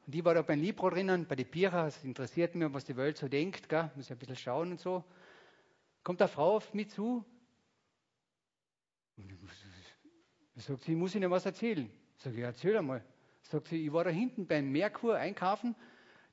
Und 0.06 0.14
ich 0.14 0.22
war 0.22 0.34
da 0.34 0.42
beim 0.42 0.60
Libro 0.60 0.90
drinnen, 0.90 1.26
bei 1.26 1.34
den 1.34 1.46
Bierer, 1.46 1.86
es 1.86 2.04
interessiert 2.04 2.54
mich, 2.54 2.70
was 2.74 2.84
die 2.84 2.94
Welt 2.94 3.16
so 3.16 3.26
denkt, 3.26 3.70
gell? 3.70 3.90
muss 3.96 4.10
ein 4.10 4.18
bisschen 4.18 4.36
schauen 4.36 4.72
und 4.72 4.80
so. 4.80 5.02
Kommt 6.02 6.20
eine 6.20 6.28
Frau 6.28 6.56
auf 6.56 6.74
mich 6.74 6.90
zu, 6.90 7.24
sagt 10.56 10.84
sie, 10.84 10.92
ich 10.92 10.98
muss 10.98 11.14
Ihnen 11.14 11.30
was 11.30 11.46
erzählen. 11.46 11.90
Sag 12.18 12.34
ich, 12.34 12.40
erzähl 12.40 12.76
einmal. 12.76 13.02
Sagt 13.40 13.68
sie, 13.68 13.86
ich 13.86 13.92
war 13.94 14.04
da 14.04 14.10
hinten 14.10 14.46
beim 14.46 14.70
Merkur 14.70 15.16
einkaufen, 15.16 15.74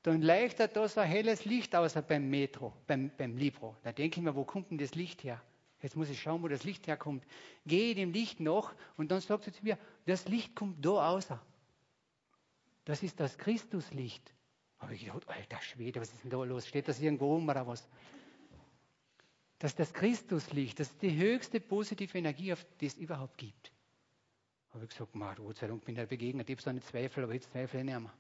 dann 0.03 0.21
leuchtet 0.21 0.75
da 0.75 0.85
so 0.89 0.99
ein 0.99 1.07
helles 1.07 1.45
Licht 1.45 1.73
außer 1.73 2.01
beim 2.01 2.29
Metro, 2.29 2.73
beim, 2.87 3.09
beim 3.17 3.37
Libro. 3.37 3.77
Da 3.83 3.93
denke 3.93 4.19
ich 4.19 4.23
mir, 4.25 4.35
wo 4.35 4.43
kommt 4.43 4.69
denn 4.69 4.79
das 4.79 4.95
Licht 4.95 5.23
her? 5.23 5.41
Jetzt 5.81 5.95
muss 5.95 6.09
ich 6.09 6.21
schauen, 6.21 6.43
wo 6.43 6.47
das 6.47 6.63
Licht 6.63 6.87
herkommt. 6.87 7.25
Gehe 7.65 7.95
dem 7.95 8.11
Licht 8.11 8.39
nach 8.39 8.73
und 8.97 9.11
dann 9.11 9.21
sagt 9.21 9.45
sie 9.45 9.51
zu 9.51 9.63
mir, 9.63 9.77
das 10.05 10.27
Licht 10.27 10.55
kommt 10.55 10.85
da 10.85 11.09
außer. 11.09 11.41
Das 12.85 13.03
ist 13.03 13.19
das 13.19 13.37
Christuslicht. 13.37 14.33
Habe 14.79 14.95
ich 14.95 15.05
gedacht, 15.05 15.27
alter 15.27 15.61
Schwede, 15.61 16.01
was 16.01 16.11
ist 16.11 16.23
denn 16.23 16.31
da 16.31 16.43
los? 16.43 16.67
Steht 16.67 16.87
das 16.87 16.99
irgendwo 16.99 17.35
um 17.35 17.47
oder 17.47 17.65
was? 17.67 17.87
Das 19.59 19.71
ist 19.71 19.79
das 19.79 19.93
Christuslicht, 19.93 20.79
das 20.79 20.87
ist 20.87 21.01
die 21.03 21.15
höchste 21.15 21.59
positive 21.59 22.17
Energie, 22.17 22.53
die 22.79 22.87
es 22.87 22.97
überhaupt 22.97 23.37
gibt. 23.37 23.71
Habe 24.73 24.85
ich 24.85 24.89
gesagt, 24.89 25.11
Gott 25.13 25.57
sei 25.57 25.67
Dank 25.67 25.85
bin 25.85 25.95
ich 25.97 26.07
begegnet, 26.07 26.49
ich 26.49 26.55
habe 26.55 26.63
so 26.63 26.69
eine 26.71 26.81
Zweifel, 26.81 27.23
aber 27.23 27.33
jetzt 27.33 27.51
zweifle 27.51 27.79
ich 27.79 27.85
nicht 27.85 27.99
mehr. 27.99 28.13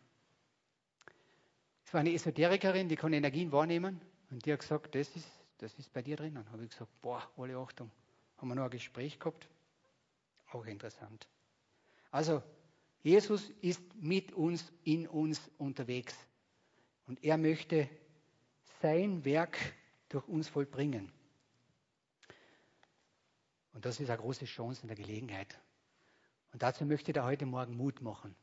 Es 1.83 1.93
war 1.93 2.01
eine 2.01 2.13
Esoterikerin, 2.13 2.89
die 2.89 2.95
kann 2.95 3.11
Energien 3.11 3.51
wahrnehmen 3.51 3.99
und 4.29 4.45
die 4.45 4.53
hat 4.53 4.59
gesagt, 4.59 4.93
das 4.93 5.15
ist 5.15 5.27
das 5.61 5.75
ist 5.75 5.93
bei 5.93 6.01
dir 6.01 6.15
drinnen. 6.15 6.49
Habe 6.51 6.63
ich 6.63 6.71
gesagt, 6.71 6.91
boah, 7.01 7.29
alle 7.37 7.55
Achtung. 7.55 7.91
Haben 8.37 8.47
wir 8.47 8.55
noch 8.55 8.63
ein 8.63 8.71
Gespräch 8.71 9.19
gehabt? 9.19 9.47
Auch 10.51 10.65
interessant. 10.65 11.27
Also, 12.09 12.41
Jesus 13.03 13.49
ist 13.61 13.81
mit 13.95 14.31
uns, 14.31 14.71
in 14.83 15.07
uns 15.07 15.39
unterwegs. 15.59 16.15
Und 17.05 17.23
er 17.23 17.37
möchte 17.37 17.87
sein 18.81 19.23
Werk 19.23 19.57
durch 20.09 20.27
uns 20.27 20.49
vollbringen. 20.49 21.11
Und 23.73 23.85
das 23.85 23.99
ist 23.99 24.09
eine 24.09 24.19
große 24.19 24.45
Chance 24.45 24.81
und 24.81 24.89
eine 24.89 24.99
Gelegenheit. 24.99 25.59
Und 26.53 26.63
dazu 26.63 26.85
möchte 26.85 27.11
ich 27.11 27.13
dir 27.13 27.23
heute 27.23 27.45
Morgen 27.45 27.77
Mut 27.77 28.01
machen. 28.01 28.35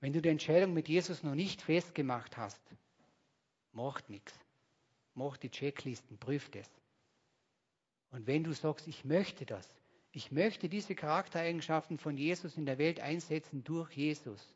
Wenn 0.00 0.12
du 0.12 0.20
die 0.20 0.28
Entscheidung 0.28 0.74
mit 0.74 0.88
Jesus 0.88 1.22
noch 1.22 1.34
nicht 1.34 1.62
festgemacht 1.62 2.36
hast, 2.36 2.60
macht 3.72 4.10
nichts 4.10 4.45
mach 5.16 5.36
die 5.36 5.50
Checklisten, 5.50 6.18
prüf 6.18 6.50
das. 6.50 6.70
Und 8.10 8.26
wenn 8.26 8.44
du 8.44 8.52
sagst, 8.52 8.86
ich 8.86 9.04
möchte 9.04 9.44
das, 9.44 9.68
ich 10.12 10.30
möchte 10.32 10.68
diese 10.68 10.94
Charaktereigenschaften 10.94 11.98
von 11.98 12.16
Jesus 12.16 12.56
in 12.56 12.64
der 12.64 12.78
Welt 12.78 13.00
einsetzen 13.00 13.64
durch 13.64 13.92
Jesus, 13.92 14.54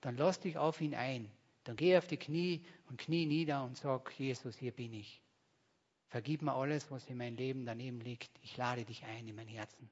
dann 0.00 0.16
lass 0.16 0.40
dich 0.40 0.58
auf 0.58 0.80
ihn 0.80 0.94
ein. 0.94 1.30
Dann 1.64 1.76
geh 1.76 1.96
auf 1.96 2.06
die 2.06 2.16
Knie 2.16 2.64
und 2.88 2.98
knie 2.98 3.24
nieder 3.24 3.64
und 3.64 3.76
sag, 3.76 4.12
Jesus, 4.18 4.58
hier 4.58 4.72
bin 4.72 4.92
ich. 4.92 5.22
Vergib 6.08 6.42
mir 6.42 6.54
alles, 6.54 6.90
was 6.90 7.08
in 7.08 7.16
meinem 7.16 7.36
Leben 7.36 7.64
daneben 7.64 8.00
liegt. 8.00 8.30
Ich 8.42 8.56
lade 8.56 8.84
dich 8.84 9.04
ein 9.04 9.26
in 9.28 9.36
mein 9.36 9.48
Herzen. 9.48 9.88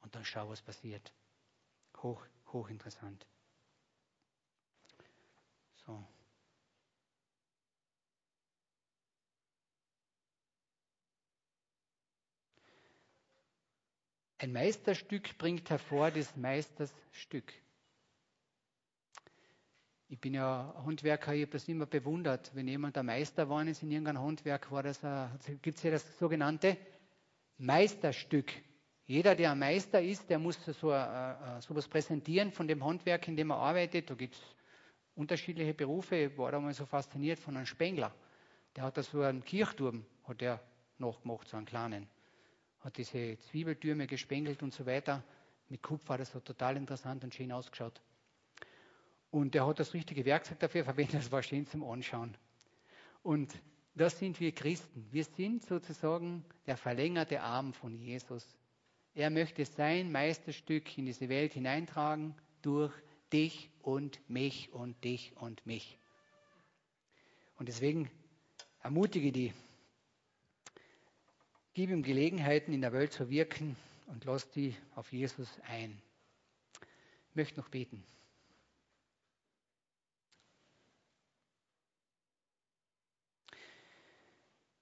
Und 0.00 0.14
dann 0.14 0.24
schau, 0.24 0.48
was 0.48 0.62
passiert. 0.62 1.12
Hoch, 2.02 2.24
hochinteressant. 2.52 3.26
So. 5.86 6.04
Ein 14.40 14.52
Meisterstück 14.52 15.36
bringt 15.36 15.68
hervor 15.68 16.12
des 16.12 16.36
Meisters 16.36 16.94
Stück. 17.10 17.52
Ich 20.08 20.20
bin 20.20 20.34
ja 20.34 20.74
Handwerker, 20.86 21.34
ich 21.34 21.42
habe 21.42 21.52
das 21.52 21.66
immer 21.66 21.86
bewundert. 21.86 22.54
Wenn 22.54 22.68
jemand 22.68 22.94
der 22.94 23.02
Meister 23.02 23.48
war 23.48 23.66
ist 23.66 23.82
in 23.82 23.90
irgendeinem 23.90 24.22
Handwerk, 24.22 24.68
gibt 25.60 25.76
es 25.76 25.82
ja 25.82 25.90
das 25.90 26.18
sogenannte 26.18 26.76
Meisterstück. 27.58 28.52
Jeder, 29.06 29.34
der 29.34 29.52
ein 29.52 29.58
Meister 29.58 30.00
ist, 30.00 30.30
der 30.30 30.38
muss 30.38 30.64
so 30.64 30.92
äh, 30.92 30.96
äh 30.96 31.60
sowas 31.60 31.88
präsentieren 31.88 32.52
von 32.52 32.68
dem 32.68 32.84
Handwerk, 32.84 33.26
in 33.26 33.36
dem 33.36 33.50
er 33.50 33.56
arbeitet. 33.56 34.08
Da 34.08 34.14
gibt 34.14 34.34
es 34.34 34.40
unterschiedliche 35.16 35.74
Berufe. 35.74 36.14
Ich 36.14 36.38
war 36.38 36.52
da 36.52 36.60
mal 36.60 36.72
so 36.72 36.86
fasziniert 36.86 37.40
von 37.40 37.56
einem 37.56 37.66
Spengler. 37.66 38.14
Der 38.76 38.84
hat 38.84 38.96
da 38.96 39.02
so 39.02 39.20
einen 39.22 39.44
Kirchturm, 39.44 40.06
hat 40.24 40.40
der 40.40 40.60
nachgemacht, 40.98 41.48
so 41.48 41.56
einen 41.56 41.66
kleinen. 41.66 42.08
Hat 42.80 42.96
diese 42.96 43.38
Zwiebeltürme 43.38 44.06
gespengelt 44.06 44.62
und 44.62 44.72
so 44.72 44.86
weiter. 44.86 45.22
Mit 45.68 45.82
Kupfer, 45.82 46.16
das 46.16 46.34
hat 46.34 46.44
total 46.44 46.76
interessant 46.76 47.24
und 47.24 47.34
schön 47.34 47.52
ausgeschaut. 47.52 48.00
Und 49.30 49.54
er 49.54 49.66
hat 49.66 49.78
das 49.78 49.92
richtige 49.92 50.24
Werkzeug 50.24 50.58
dafür 50.60 50.84
verwendet, 50.84 51.16
das 51.16 51.30
war 51.30 51.42
schön 51.42 51.66
zum 51.66 51.84
Anschauen. 51.84 52.36
Und 53.22 53.52
das 53.94 54.18
sind 54.18 54.40
wir 54.40 54.52
Christen. 54.52 55.06
Wir 55.10 55.24
sind 55.24 55.66
sozusagen 55.66 56.44
der 56.66 56.76
verlängerte 56.76 57.42
Arm 57.42 57.72
von 57.72 57.98
Jesus. 57.98 58.46
Er 59.14 59.28
möchte 59.28 59.64
sein 59.64 60.12
Meisterstück 60.12 60.96
in 60.96 61.06
diese 61.06 61.28
Welt 61.28 61.52
hineintragen 61.54 62.34
durch 62.62 62.92
dich 63.32 63.70
und 63.82 64.20
mich 64.30 64.72
und 64.72 65.02
dich 65.04 65.36
und 65.36 65.66
mich. 65.66 65.98
Und 67.58 67.68
deswegen 67.68 68.10
ermutige 68.80 69.32
die, 69.32 69.52
gib 71.78 71.90
ihm 71.90 72.02
Gelegenheiten 72.02 72.72
in 72.72 72.80
der 72.80 72.92
Welt 72.92 73.12
zu 73.12 73.30
wirken 73.30 73.76
und 74.08 74.24
lass 74.24 74.50
die 74.50 74.74
auf 74.96 75.12
Jesus 75.12 75.48
ein. 75.68 76.02
Ich 77.30 77.36
möchte 77.36 77.60
noch 77.60 77.68
beten. 77.68 78.02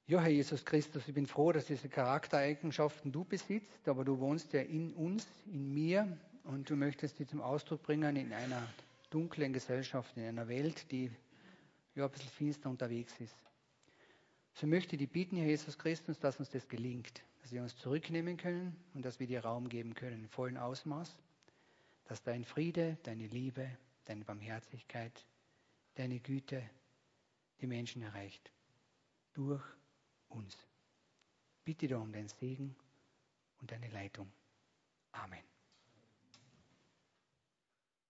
Ja, 0.07 0.23
Herr 0.23 0.31
Jesus 0.31 0.65
Christus, 0.65 1.07
ich 1.07 1.13
bin 1.13 1.27
froh, 1.27 1.53
dass 1.53 1.67
diese 1.67 1.91
Charaktereigenschaften 1.91 3.13
du 3.13 3.27
besitzt, 3.27 3.87
aber 3.87 4.03
du 4.03 4.19
wohnst 4.19 4.55
ja 4.55 4.63
in 4.63 4.95
uns, 4.95 5.27
in 5.45 5.75
mir 5.75 6.17
und 6.45 6.71
du 6.71 6.77
möchtest 6.77 7.19
die 7.19 7.27
zum 7.27 7.43
Ausdruck 7.43 7.83
bringen 7.83 8.17
in 8.17 8.33
einer 8.33 8.67
dunklen 9.11 9.53
Gesellschaft, 9.53 10.17
in 10.17 10.25
einer 10.25 10.49
Welt, 10.49 10.91
die 10.91 11.11
ja 11.95 12.07
ein 12.07 12.11
bisschen 12.11 12.31
finster 12.31 12.71
unterwegs 12.71 13.13
ist. 13.21 13.37
So 14.57 14.67
möchte 14.67 14.97
dir 14.97 15.07
bieten, 15.07 15.37
Herr 15.37 15.49
Jesus 15.49 15.77
Christus, 15.77 16.19
dass 16.19 16.39
uns 16.39 16.49
das 16.49 16.67
gelingt, 16.67 17.23
dass 17.43 17.53
wir 17.53 17.61
uns 17.61 17.77
zurücknehmen 17.77 18.39
können 18.39 18.75
und 18.95 19.05
dass 19.05 19.21
wir 19.21 19.27
dir 19.27 19.45
Raum 19.45 19.69
geben 19.69 19.95
können 19.95 20.25
im 20.25 20.29
vollen 20.31 20.57
Ausmaß, 20.57 21.15
dass 22.07 22.23
dein 22.23 22.43
Friede, 22.43 22.97
deine 23.03 23.27
Liebe, 23.27 23.69
deine 24.07 24.25
Barmherzigkeit, 24.25 25.27
deine 25.97 26.21
Güte 26.21 26.63
die 27.61 27.67
Menschen 27.67 28.01
erreicht. 28.01 28.51
Durch 29.35 29.63
uns. 30.31 30.57
Bitte 31.67 31.87
dir 31.87 31.99
um 31.99 32.11
deinen 32.11 32.31
Segen 32.31 32.75
und 33.61 33.71
deine 33.71 33.89
Leitung. 33.89 34.33
Amen. 35.13 35.56